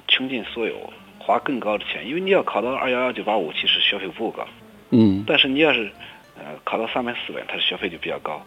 [0.07, 2.07] 倾尽所有花更高的钱？
[2.07, 4.47] 因为你要考到二幺幺九八五，其实学费不高，
[4.91, 5.91] 嗯，但是你要是
[6.37, 8.45] 呃考到三本四本，他的学费就比较高。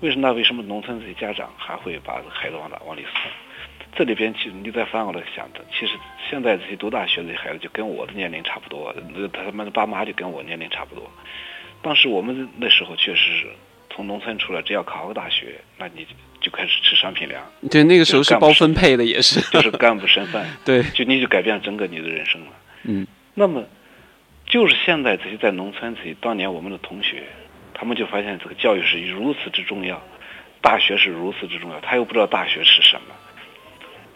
[0.00, 0.26] 为什么？
[0.26, 3.30] 那为什么农村这些家长还会把孩子往哪往里送？
[3.96, 5.92] 这里边其实你再反过来想的，其实
[6.28, 11.08] 现在这些读大学的孩子就跟我的年龄差不多，那他们的爸妈就跟我年龄差不多。
[11.80, 13.46] 当时我们那时候确实是
[13.90, 16.06] 从农村出来，只要考个大学，那你
[16.40, 17.40] 就开始吃商品粮。
[17.70, 20.44] 对，那个时候是包分配的，也是， 就是干部身份。
[20.64, 22.48] 对，就你就改变整个你的人生了。
[22.82, 23.06] 嗯。
[23.34, 23.64] 那么，
[24.46, 27.22] 就是现在这些在农村这些当年我们的同学，
[27.74, 30.02] 他们就发现这个教育是如此之重要，
[30.60, 33.14] 大学是如此之重要，他又不知道大学是什么。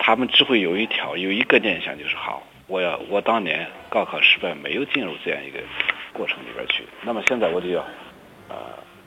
[0.09, 5.59] 他们只会有一条有一个念想，就是好，我要我当年高考失败，没有进入这样一个
[6.15, 6.83] 过程里边去。
[7.03, 7.85] 那么现在我就要，
[8.49, 8.57] 呃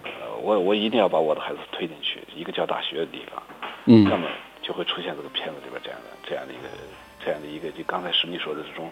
[0.04, 3.41] 呃，我我一定要把我的孩子推进去一个叫大学的地方。
[3.86, 4.04] 嗯。
[4.04, 4.28] 那么
[4.62, 6.70] 就会出现这个片子里边这样的这样的一个
[7.26, 8.91] 这样的一个，就刚才是你说的这种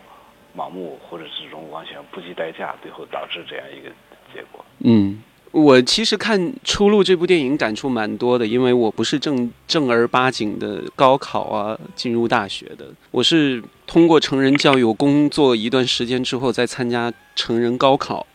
[0.57, 3.91] 盲目或者这种完全不计代价，最后导致这样一个
[4.34, 4.66] 结果。
[4.80, 5.22] 嗯。
[5.52, 18.28] 我其实看《出路》这部电影感触蛮多的，因为我不是正正儿八经的高考啊进入大学的，我是通过成人教育，我工作一段时间之后再参加成人高考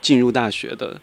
[0.00, 0.98] 进入大学的。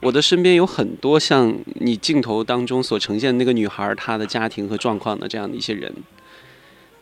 [0.00, 5.92] 我的身边有很多像你镜头当中所呈现那个女孩她的家庭和状况的这样的一些人。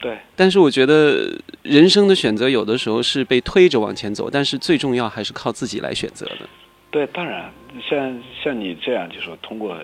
[0.00, 0.18] 对。
[0.34, 6.48] 但是我觉得人生的选择有的时候是被推着往前走，但是最重要还是靠自己来选择的。
[6.96, 7.52] 对，当然，
[7.86, 9.78] 像像你这样，就说通过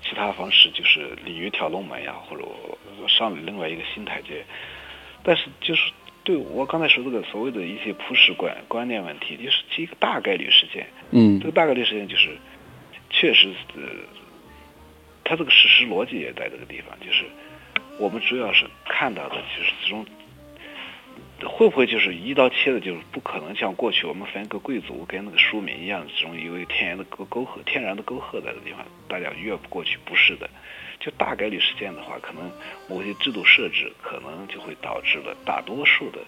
[0.00, 2.44] 其他方式，就是鲤鱼跳龙门呀，或者
[3.08, 4.44] 上另外一个新台阶。
[5.24, 5.90] 但是，就是
[6.22, 10.86] 对我刚才说这个所谓的一些普世观观念问题，就是一个大概率事件。
[11.10, 11.40] 嗯。
[11.40, 12.38] 这个大概率事件就是，
[13.10, 13.82] 确实，呃，
[15.24, 17.24] 它这个事实逻辑也在这个地方，就是
[17.98, 20.06] 我们主要是看到的就是这种。
[21.48, 29.98] 会不会就是一刀切的，就是不可能像过去我们分个贵族跟那个庶民一样，这种有一个天然的沟沟壑、天然的沟壑在这地方，大家越不过去？
[30.04, 30.48] 不是的，
[30.98, 32.50] 就大概率事件的话，可能
[32.88, 36.18] 某些制度设置可能就会导致了大多数的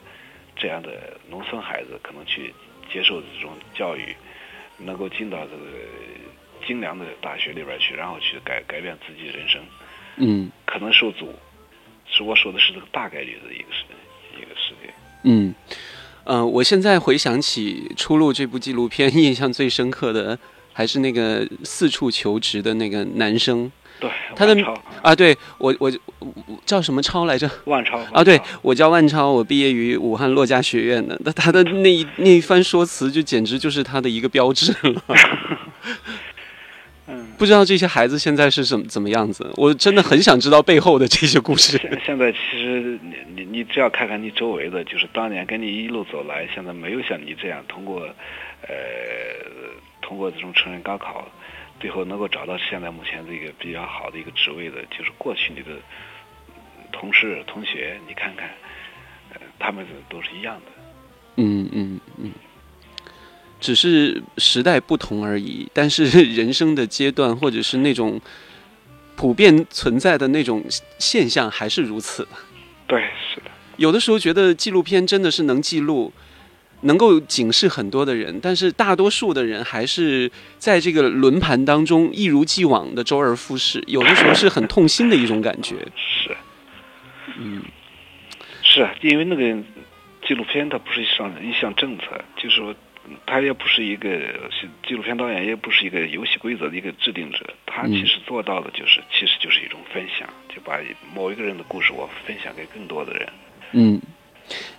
[0.56, 2.54] 这样的农村孩子可能去
[2.90, 4.14] 接受这种教育，
[4.78, 9.62] 能够进到这个精良的大学里边去，然后去改改变自己人生，
[10.16, 11.34] 嗯，可能受阻。
[12.06, 13.84] 是我说的是这个大概率的一个事
[14.36, 14.92] 一个事件。
[15.24, 15.54] 嗯，
[16.24, 20.38] 呃，我现在回想起《出路》这部纪录片， 印象最深刻的
[20.72, 23.70] 还是那个四处求职的那个男生。
[24.00, 24.56] 对，他的
[25.00, 25.92] 啊，对我我
[26.66, 27.48] 叫什么超来着？
[27.66, 31.16] 万超啊，对我叫万超，我毕业于武汉洛家学院的。
[31.24, 35.02] 那他的那一那一番说辞，就简直就是他的一个标志了。
[37.42, 39.50] 不知道这些孩子现在是怎怎么样子？
[39.56, 41.76] 我真的很想知道背后的这些故事。
[42.06, 48.02] 现在其实你你你只要看看你周围的，就是当年跟你一路走来，现在没有像你这样通过，
[48.68, 48.74] 呃，
[50.00, 51.26] 通过这种成人高考，
[51.80, 55.70] 最后能够找到现在目前这个比较好的一个职位的，就是过去你的
[56.92, 58.48] 同事同学，你看看，
[59.34, 60.70] 呃，他们都是一样的。
[61.38, 62.30] 嗯嗯嗯。
[63.62, 66.04] 只是时代不同而已，但是
[66.34, 68.20] 人生的阶段或者是那种
[69.14, 70.64] 普遍存在的那种
[70.98, 72.26] 现象还是如此。
[72.88, 73.00] 对，
[73.32, 73.50] 是的。
[73.76, 76.12] 有的时候觉得纪录片真的是能记录，
[76.80, 85.76] 能够警示很多的人，但是大多数的人还是在这个轮盘当中一如既往的周而复始，有的时候是很痛心的一种感觉。
[85.94, 86.36] 是，
[87.38, 87.62] 嗯，
[88.62, 89.62] 是因为那个
[90.26, 92.04] 纪录片它不是一项一项政策，
[92.36, 92.74] 就是说。
[93.26, 94.08] 他也不是一个
[94.86, 97.38] 纪录片导演，也不是一个游戏规则的一个制定者。
[97.66, 100.78] 他其实做到的就是，其实就是一种分享，就把
[101.14, 103.28] 某一个人的故事我分享给更多的人。
[103.72, 104.00] 嗯，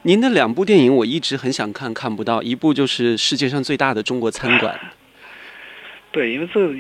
[0.04, 2.42] 您的两部电影我一直很想看，看不到。
[2.44, 4.80] 一部就是世界上最大的中国餐馆。
[6.12, 6.74] 对，因为这有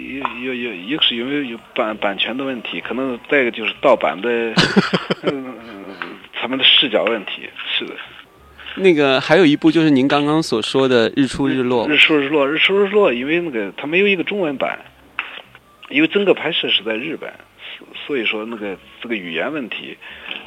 [0.43, 4.29] 有有一个是因为有版版权的问题，可能再一个就是盗版的，
[5.23, 5.55] 嗯，
[6.33, 7.49] 他们的视角问题。
[7.75, 7.95] 是的。
[8.78, 11.88] 那个还有一部就是您刚刚所说的《日出日落》。
[11.89, 14.80] 日出日落，日出日落，因为那个它没有一个中文版，
[15.89, 17.32] 因为整个拍摄是在日本，
[18.07, 19.95] 所以说那个这个语言问题，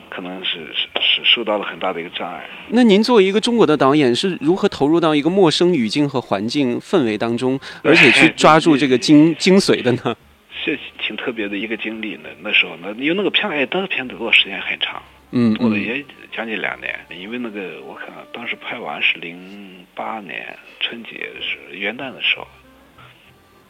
[0.08, 2.44] 可能是是是受到了很大的一个障碍。
[2.70, 10.16] 那您作为一个中国的导演，是如何投入到一个陌生语境和环境氛围当中，而且去抓住这个精精髓的呢？
[10.64, 12.28] 是挺特别的一个经历呢。
[12.42, 15.00] 那时候呢，因为那个片哎，那个片子做时间很长，
[15.36, 16.98] 嗯嗯做了也将近两年。
[17.10, 22.46] 因为那个我看当时拍完是零八年春节是元旦的时候，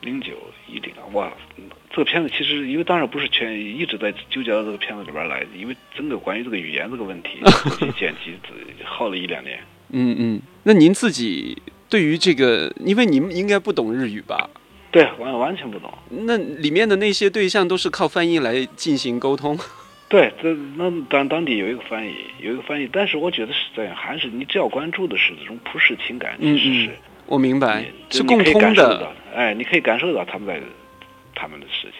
[0.01, 0.33] 零九
[0.69, 1.33] 一零哇，
[1.91, 7.41] 这个片子其实因为当然不是全一直在纠结到这个片子里边来，因为整个关于这个语言这个问题，
[7.99, 9.59] 剪辑只耗了一两年。
[9.91, 10.43] 嗯嗯。
[10.64, 14.49] 那您自己对于这个，因为你们应该不懂日语吧？
[14.91, 15.93] 对，完完全不懂。
[16.11, 19.59] 那里面的那些对象都是靠翻译来进行沟通。
[20.09, 26.91] 对，这那当当地有一个翻译，有一个翻译，但是我觉得是这样，还是你只要关注的是这种普世情感，嗯其实是、
[27.27, 29.13] 我明白，就是共通的。
[29.35, 30.61] 哎，你可以感受到他们在
[31.35, 31.95] 他们的事情。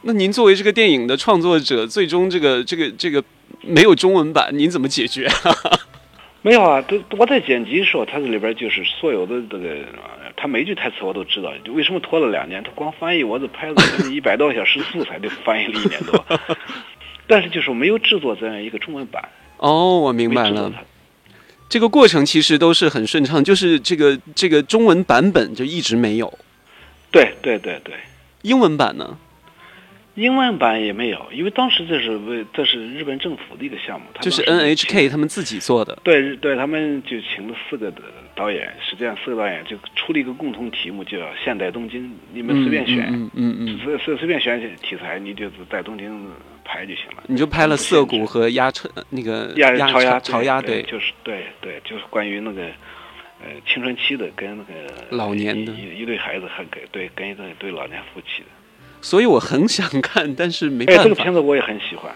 [0.00, 3.22] 那您作为这个电影的创作者，最终这个这个这个
[3.60, 5.28] 没有中文版，您怎么解决？
[6.40, 11.52] 没有啊，都我在剪辑的时候，它这里边就是所有的这个，呃他每句台词我都知道。
[11.62, 12.60] 就为什么拖了两年？
[12.64, 13.74] 他光翻译我这拍了
[14.10, 16.24] 一百多个小时素材，就翻译了一年多。
[17.26, 20.72] 但是就是没有制作这样一个中文版，哦，我明白了。
[21.68, 26.38] 这个过程其实都是很顺畅，就是这个这个中文版本就一直没有，
[27.10, 27.94] 对对对对，
[28.42, 29.16] 英文版呢？
[30.14, 35.98] 英文版也没有，因为当时这是为这是日本政府的一个项目，他就是 NHK 他们自己做的。
[36.02, 38.02] 对对，他们就请了四个的
[38.34, 46.30] 导演，实际上四个导演就出了一个共同题目，叫“现代东京”，你们随便选，嗯嗯随随随便选题材，你就是在东京
[46.62, 47.24] 拍就行了。
[47.26, 52.64] 你就拍了涩谷和鸭车那个鸭鸭朝鸭朝鸭，对，就是对对，就是关于那个
[53.40, 54.74] 呃青春期的跟那个
[55.08, 58.48] 老年的一一对孩子还给对跟一对对老年夫妻的。
[59.02, 61.14] 所以我很想看，但是没哎，这个。
[61.14, 62.10] 片子我也很喜欢。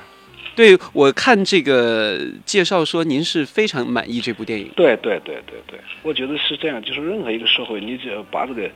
[0.54, 4.70] 对我看这个介绍说，您是非常满意这部电影。
[4.74, 8.70] 对对对对对，我觉得是这样，就是任何一个社会，你只要把这个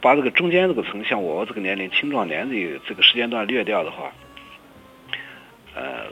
[0.00, 4.12] 把这个中间这个层，像我这个年龄青壮年这个这个时间段略掉的话，
[5.76, 6.06] 呃，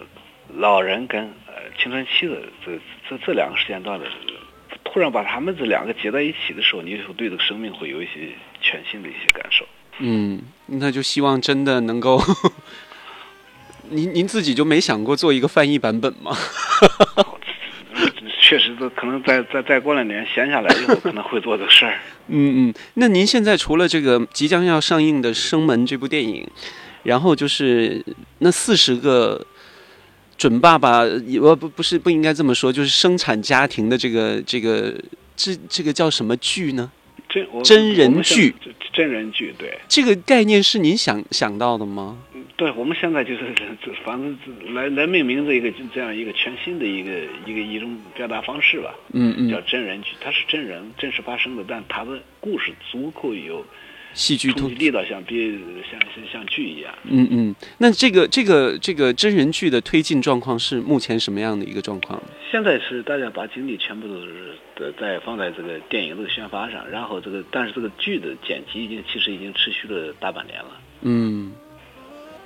[0.54, 2.78] 老人跟呃青春期的这
[3.08, 4.06] 这这两个时间段的，
[4.84, 8.28] 突然把他们这两个结在一起的时候，你就对这个生命会有一些
[8.60, 9.66] 全新的一些感受。
[9.98, 10.40] 嗯，
[10.70, 12.20] 那就希望真的能够。
[13.92, 16.36] 您您自己就没想过做一个翻译版本吗？
[18.40, 21.98] 确实，都可能再再再过两年闲下来以后，可能会做这个事儿。
[22.28, 26.46] 嗯嗯，那您现在除了这个即将要上映的《生门》这部电影，
[27.02, 28.04] 然后就是
[28.38, 29.44] 那四十个
[30.36, 31.00] 准爸爸，
[31.40, 34.94] 我不不是不应该这么说，就是生产家庭的这个这个
[35.36, 36.90] 这这个叫什么剧呢？
[37.28, 38.52] 真真人剧，
[39.00, 39.78] 真人剧，对。
[39.88, 42.18] 这个概念是您想想到的吗？
[42.56, 43.40] 对，我们现在就是
[43.82, 44.36] 这，反正
[44.74, 47.10] 来来命名这一个这样一个全新的一个
[47.46, 53.64] 一个一种表达方式吧，嗯嗯叫嗯，真人剧，它是真人真实发生的，但它的故事足够有
[54.12, 55.58] 戏剧突冲击力道，像比
[55.90, 56.92] 像像像剧一样。
[57.04, 62.22] 嗯嗯，那这个这个这个真人剧的推进状况是目前什么样的一个状况？
[62.50, 70.70] 现在是大家把精力全部都是的在放在这个电影这个宣发上，然后这个但是这个剧的剪辑已经其实已经持续了大半年了。
[71.02, 71.52] 嗯，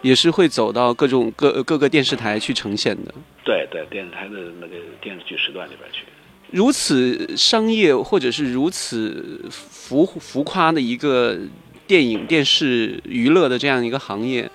[0.02, 3.14] 也是会走到各种各各个电视台去呈现的。
[3.44, 6.02] 对对，电视台的那个电视剧时段里边去。
[6.50, 11.38] 如此商业或者是如此浮浮夸的一个
[11.86, 14.48] 电影、电视娱乐的这样一个行业，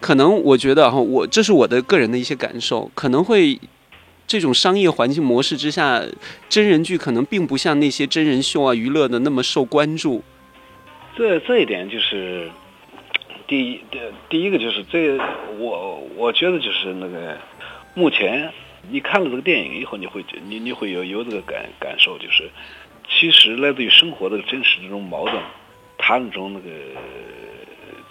[0.00, 3.58] 可能我觉得哈，我这是我的个人的一些感受，可能会
[4.26, 6.02] 这种商业环境模式之下，
[6.48, 10.22] 真人剧可能并不像那些真人秀啊、娱乐的那么受关注。
[11.16, 12.50] 这这一点就是
[13.46, 15.16] 第一，第第一个就是这，
[15.58, 17.38] 我我觉得就是那个，
[17.94, 18.52] 目前
[18.90, 22.50] 你看了这个电影以后，你会觉你你会有有这个感感受，就是
[23.08, 25.40] 其实来自于生活的真实这种矛盾，
[25.96, 26.70] 它那种那个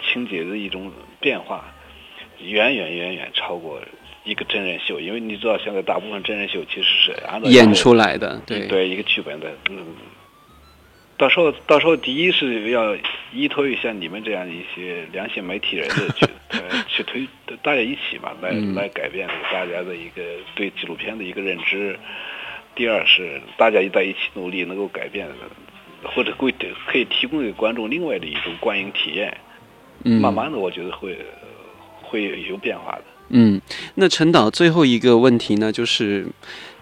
[0.02, 0.90] 情节的一种
[1.20, 1.64] 变化，
[2.40, 3.78] 远远远远超过
[4.26, 9.86] 一个真人秀，因为你知道现在大部分真人秀其实是按照演出来的，对，对一个剧本的，嗯，
[11.16, 12.96] 到时候到时候第一是要
[13.32, 17.26] 依托于像你们这样一些良心媒体人的去呃去推，
[17.62, 20.22] 大家一起嘛，来、嗯来改变大家的一个
[20.56, 21.96] 对纪录片的一个认知。
[22.74, 25.26] 第二是大家一在一起努力，能够改变，
[26.02, 26.52] 或者会
[26.86, 29.34] 可以提供给观众另外的一种观影体验。
[30.04, 31.16] 嗯，慢慢的，我觉得会
[32.02, 33.04] 会有变化的。
[33.28, 33.60] 嗯，
[33.96, 36.26] 那陈导最后一个问题呢，就是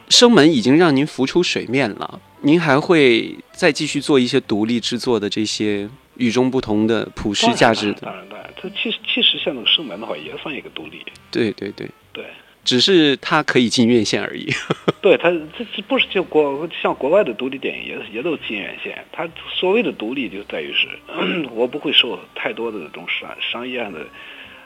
[0.08, 8.00] 生门已经让您浮出水面了，您还会再继续做一些独立制作的这些与众不同的普世价值的？
[8.02, 11.04] 当然当然，当然这其实其实像那个生门的话，也算一个独立。
[11.30, 11.88] 对对对。
[12.12, 12.24] 对，
[12.64, 14.48] 只是它可以进院线而已。
[15.02, 20.86] 对它这这不是就国像国外的独立电影也也都进院线，它所谓的独立就在于是，
[21.52, 24.06] 我不会受太多的这种商商业上的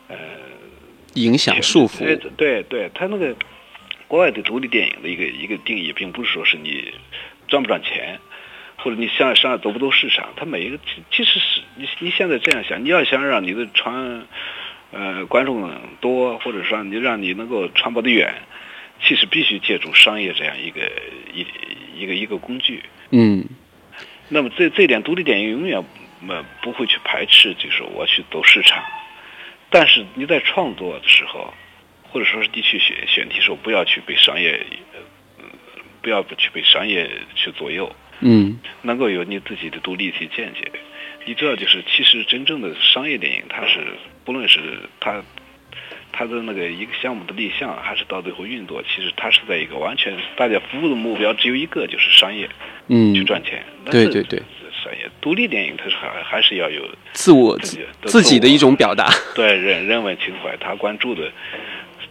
[0.09, 0.17] 呃
[1.15, 1.99] 影响束缚。
[1.99, 3.35] 对对对，它那个
[4.07, 6.93] 国外的独立电影的一个一个定义，并不是说是你
[7.47, 8.19] 赚不赚钱，
[8.77, 14.27] 或者你想想走不走市场，它每一个其其实是你你现在这样想，你要想让你的传
[14.93, 18.35] 呃观众多，或者说你让你能够传播的远。
[19.01, 20.81] 其实必须借助商业这样一个
[21.33, 21.47] 一
[21.97, 22.83] 一个一个工具。
[23.11, 23.47] 嗯，
[24.29, 25.81] 那么这这点独立电影永远
[26.27, 28.83] 呃不会去排斥，就是我去走市场。
[29.71, 31.53] 但是你在创作的时候，
[32.11, 34.65] 或者说是你去选选题时候，不要去被商业，
[36.03, 37.95] 不要去被商业去左右。
[38.21, 40.71] 嗯，能够有你自己的独立一些见解。
[41.25, 43.79] 你知道，就是其实真正的商业电影，它是
[44.25, 44.61] 不论是
[45.01, 45.23] 它。
[46.11, 52.49] 它的那个一个项目的立项，还是到最后运作，其实它是在一个完全大家服务的目标只有一个，就是商业，
[52.89, 53.63] 嗯，去赚钱。
[53.85, 54.43] 对对对，
[54.83, 59.11] 商业独立电影它是还还是要有自我自己的一种表达。
[59.35, 61.31] 对人人文情怀，他关注的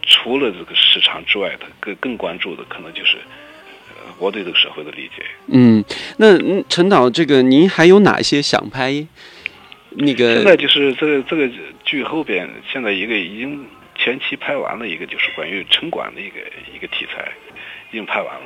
[0.02, 3.16] 除了这个市场之外，他更更关注的可能就是
[4.18, 5.24] 我对这个社会的理解。
[5.48, 5.84] 嗯，
[6.18, 9.06] 那陈导，这个您还有哪些想拍？
[9.90, 11.48] 那个现在就是这个这个
[11.84, 13.66] 剧后边，现在一个已经。
[14.00, 16.38] 前期拍完了一个，就是关于城管的一个
[16.72, 17.32] 一个题材，
[17.90, 18.42] 已经拍完了。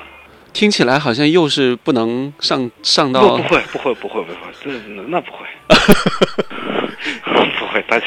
[0.52, 3.36] 听起来好像又是不能上上到。
[3.36, 4.70] 不会不会不会不会，这
[5.08, 5.46] 那不会，
[7.58, 8.06] 不会，大家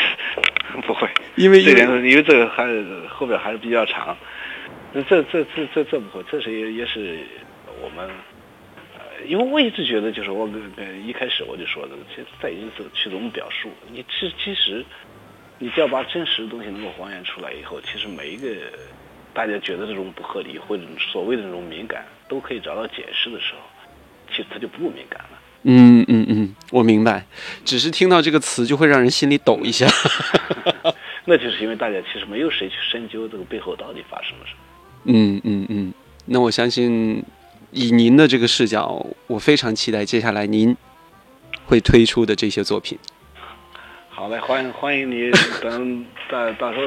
[0.86, 1.08] 不会。
[1.36, 2.66] 因为这点，因为这个还
[3.10, 4.16] 后边还是比较长。
[4.94, 7.20] 那这这这这这不会，这是也也是
[7.82, 8.10] 我们
[8.98, 13.70] 呃，因为我一直觉得，就是我跟一开始我就说的，其实在于去怎么表述。
[13.92, 14.86] 你其其实。
[15.58, 18.50] 你只要把真实的东西能够还原出来以后，其实每一个
[19.36, 23.60] 大家觉得这种不合理或者所谓的这种敏感，都可以找到解释的时候，
[24.32, 25.40] 其实它就不敏感了。
[25.68, 27.26] 嗯嗯嗯，我明白，
[27.66, 29.86] 只是听到这个词就会让人心里抖一下。
[31.26, 34.60] 那就是因为大家其实没有谁去深究这个背后到底发生了什么。
[35.06, 35.94] 嗯嗯嗯，
[36.26, 37.24] 那我相信
[37.72, 40.78] 以您的这个视角，我非常期待接下来您
[41.66, 42.98] 会推出的这些作品。
[44.10, 45.32] 好嘞，欢迎欢迎你，
[45.62, 46.86] 等到到时候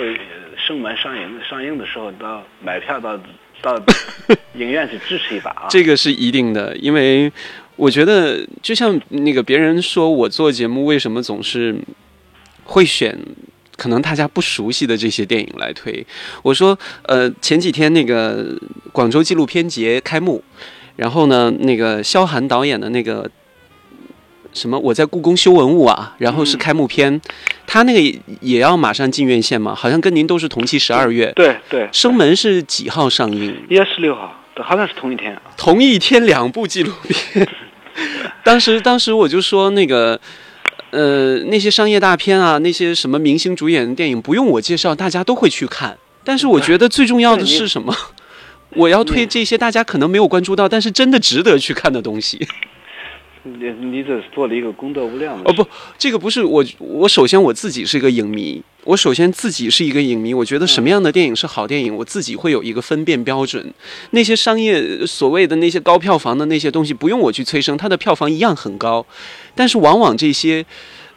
[0.69, 3.19] 生门上映上映的时候，到买票到
[3.63, 3.83] 到
[4.55, 5.67] 影院去支持一把啊！
[5.71, 7.33] 这个是一定的，因为
[7.77, 11.75] 我觉得就像那个别人说我做节目为什么总是
[12.65, 13.19] 会选
[13.77, 16.07] 可能大家不熟悉的这些电影来推，
[16.43, 18.55] 我说呃前几天那个
[18.93, 20.45] 广州纪录片节开幕，
[20.97, 23.31] 然后呢那个萧寒导演的那个。
[24.59, 24.79] 什么？
[24.79, 27.21] 我在故宫修文物啊，然后是开幕片，
[27.67, 29.75] 他那个也要马上进院线嘛？
[29.75, 31.33] 好像跟您都是同期十二月。
[31.37, 31.89] 对对。
[31.93, 33.57] 生门是几号上映？
[33.71, 35.41] 一月十六号，好像是同一天。
[35.57, 37.49] 同一天两部纪录片。
[38.45, 40.21] 当时当时我就说那个，
[40.91, 45.97] 呃，那些商业大片啊，那些什么明星主演的电影，不用我介绍，大家都会去看。
[46.25, 47.95] 但是我觉得最重要的是什么？
[48.77, 52.47] 我要推这些大家可能没有关注到，但是真的值得去看的东西。
[53.59, 63.73] 你你这是做了一个功德无量的哦不，这个不是我我首先我自己是一个影迷，我首先自己是一个影迷，我觉得什么样的电影是好电影，我自己会有一个分辨标准。
[64.11, 69.05] 那些商业所谓的那些高票房的那些东西，不用我去催生，它的票房一样很高。
[69.55, 70.65] 但是往往这些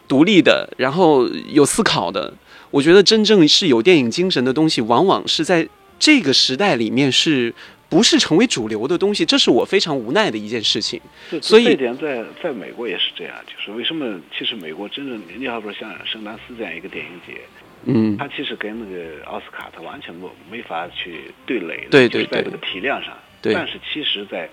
[0.07, 2.33] 独立的，然后有思考的，
[2.71, 5.67] 我觉得真正是有电影精神的东西，往往是在
[5.99, 7.53] 这个时代里面是。
[7.91, 10.99] 不是成为主流的东西，这是我非常无奈的一件事情。
[11.41, 14.17] 所以这点在在美国也是这样，就是为什么？
[14.35, 17.41] 其实美国真正你要说像圣丹斯这样一个电影节，
[17.83, 23.13] 嗯，它其实跟那个奥斯卡它完全不没法去对垒，对对对，在这个体量上。
[23.41, 23.53] 对。
[23.53, 24.49] 但是其实，在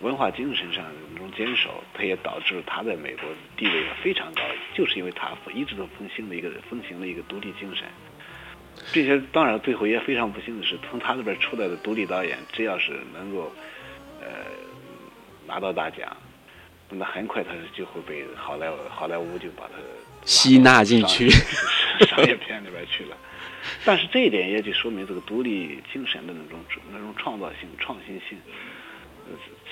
[0.00, 4.42] 文化精神上那种坚守，它也导致它在美国地位非常高，
[4.74, 7.84] 就是因为它一直都奉行的一个奉行的一个独立精神。
[8.92, 13.52] 并且，当然，最后也非常不幸的是，从他那边出来的独立导演，只要是能够，
[14.20, 14.26] 呃，
[15.46, 16.16] 拿到大奖，
[16.90, 19.72] 那很快他就会被好莱坞好莱坞就把他
[20.24, 21.28] 吸纳进去
[22.06, 23.16] 商业片里边去了。
[23.84, 26.60] 但是这一点也就说明这个独立精神的那种
[26.92, 28.38] 那种创造性、创新性，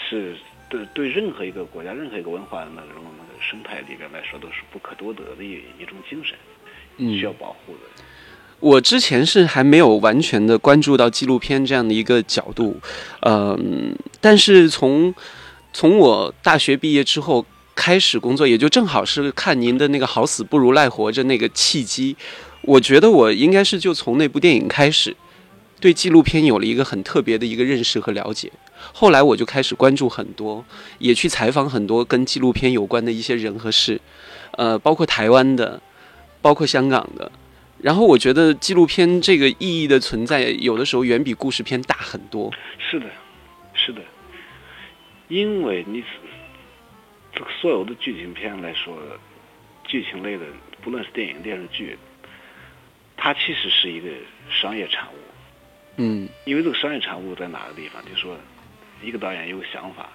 [0.08, 0.34] 是
[0.70, 6.36] 对对任何一个国家、任何一个文化的那种那个生态里边来说，都是不可多得的一一种精神，
[6.98, 8.02] 需要保护的。
[8.62, 12.76] 我之前是还没有完全的关注到纪录片这样的一个角度，
[13.22, 15.12] 嗯，但是从
[15.72, 17.44] 从我大学毕业之后
[17.74, 22.14] 开始工作，也就正好是看您的那个好死不如赖活着那个契机，
[22.62, 25.16] 我觉得我应该是就从那部电影开始，
[25.80, 28.52] 对纪录片有了一个很特别的一个认识和了解。
[28.92, 30.64] 后来我就开始关注很多，
[31.00, 34.00] 也去采访很多跟纪录片有关的一些人和事，
[34.52, 35.82] 呃，包括台湾的，
[36.40, 37.32] 包括香港的。
[37.82, 42.52] 然后我觉得纪录片这个意义的存在，有的时候远比故事片大很多。
[42.78, 43.06] 是的，
[43.74, 44.00] 是的，
[45.26, 46.04] 因为你
[47.34, 48.96] 这个所有的剧情片来说，
[49.84, 50.46] 剧情类的，
[50.80, 51.98] 不论是电影、电视剧，
[53.16, 54.08] 它其实是一个
[54.48, 55.16] 商业产物。
[55.96, 58.00] 嗯，因为这个商业产物在哪个地方？
[58.04, 58.38] 就说
[59.02, 60.08] 一个导演有个想法，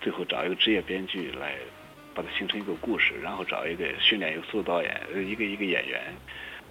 [0.00, 1.56] 最后找一个职业编剧来
[2.14, 6.00] 把它形成一个故事，然后找一个训练有素的导演，一个一个演员。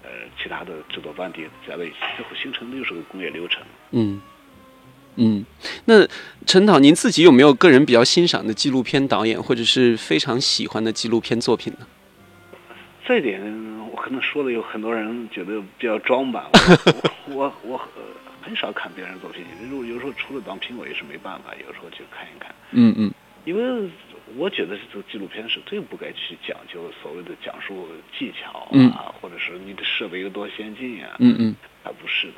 [0.10, 3.62] 呃，其他的制作班底加在一起，最后形成的又是个工业流程。
[3.91, 4.20] 嗯
[5.18, 5.45] 嗯，
[5.86, 6.07] 那
[6.47, 11.86] 陈导，您自己有没有个人比较欣赏的纪录片导演，或者是非常喜欢的纪录片作品呢？
[13.05, 13.39] 这一点
[13.91, 16.49] 我可能说的有很多人觉得比较装吧。
[17.28, 17.80] 我我我
[18.41, 22.55] 很少看别人作品，如果有时候除了当评委是没办法，有时候去看一看。
[22.72, 23.12] 嗯嗯，
[23.45, 23.89] 因为。
[24.38, 31.16] 我觉得这个纪录片是最不该去讲究所谓的讲述技巧啊，或者是你的设备有多先进呀。
[31.20, 32.36] 嗯嗯，它不是的。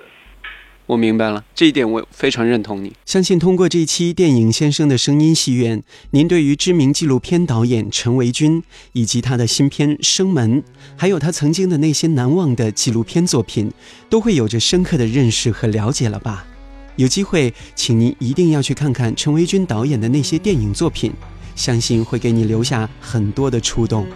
[0.88, 2.92] 我明白了这一点，我非常认同你。
[3.06, 8.62] 相信通过这期电影先生的声音戏院，您对于知名纪录片导演陈维军
[8.92, 10.62] 以及他的新片《生门》，
[10.98, 13.72] 还有他曾经的那些难忘的纪录片作品，
[14.10, 16.46] 都会有着深刻的认识和了解了吧？
[16.98, 21.14] 有机会，请您一定要去看看陈维军导演的那些电影作品。
[21.62, 24.07] 相信会给你留下很多的触动。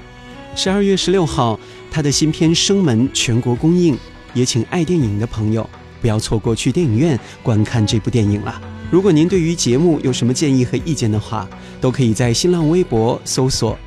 [0.56, 1.60] 十二月十六号，
[1.92, 3.96] 他的新片《生门》全国公映，
[4.34, 5.70] 也请爱电影的朋友
[6.02, 8.60] 不要错过去电影院观看这部电影了。
[8.90, 11.48] 如果您对于节目有什么建议和意见的话，
[11.80, 13.78] 都可以在新浪微博搜索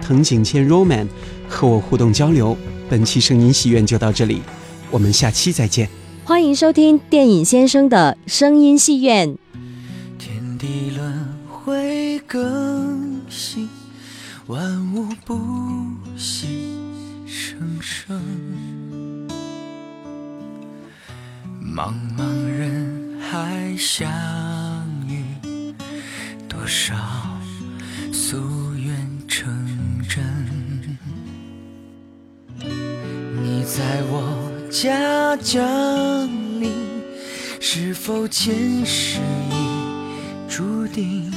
[0.00, 1.08] 藤井千 roman
[1.48, 2.56] 和我互动交流。
[2.88, 4.42] 本期声音戏院就到这里，
[4.92, 5.88] 我们下期再见。
[6.24, 9.36] 欢迎收听电影先生的声音戏院。
[10.18, 11.17] 天地轮
[11.68, 13.20] 回更。
[13.28, 13.68] 新，
[14.46, 15.38] 万物不
[16.16, 16.78] 息，
[17.26, 18.18] 生生。
[21.60, 24.10] 茫茫人海相
[25.06, 25.22] 遇，
[26.48, 26.94] 多少
[28.14, 28.96] 夙愿
[29.28, 29.46] 成
[30.08, 30.24] 真。
[33.42, 35.62] 你在我家降
[36.58, 36.72] 临，
[37.60, 41.27] 是否前世已注定？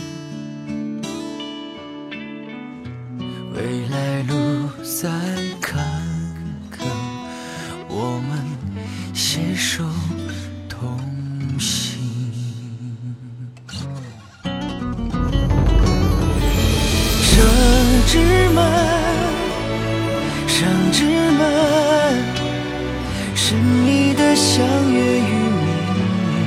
[3.62, 4.34] 未来路
[4.82, 5.08] 再
[5.62, 5.86] 坎
[6.72, 6.84] 坷，
[7.88, 8.42] 我们
[9.14, 9.84] 携手
[10.68, 10.98] 同
[11.60, 12.02] 行。
[17.22, 17.38] 生
[18.08, 18.18] 之
[18.50, 18.58] 门，
[20.48, 21.06] 生之
[21.38, 21.40] 门，
[23.36, 25.70] 是你的相约与命
[26.34, 26.42] 运。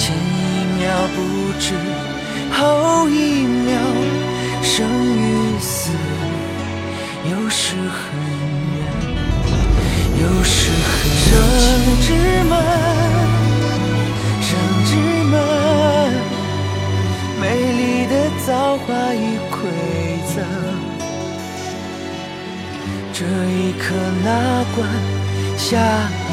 [0.00, 0.82] 前一秒
[1.14, 1.16] 不
[1.60, 1.64] 知，
[2.50, 4.01] 后一秒。
[4.74, 5.90] 生与死，
[7.30, 7.84] 有时很
[8.74, 8.80] 远，
[10.18, 11.28] 有时很近。
[11.60, 11.68] 生
[12.00, 12.08] 之
[12.48, 12.52] 门，
[14.40, 14.48] 生
[14.86, 14.90] 之
[15.24, 15.34] 门，
[17.38, 17.44] 美
[17.76, 18.12] 丽的
[18.46, 18.48] 造
[18.78, 19.54] 化与馈
[20.34, 20.34] 赠。
[23.12, 23.82] 这一刻
[24.24, 24.26] 哪
[24.74, 24.88] 关，
[25.58, 25.68] 下
[26.30, 26.32] 一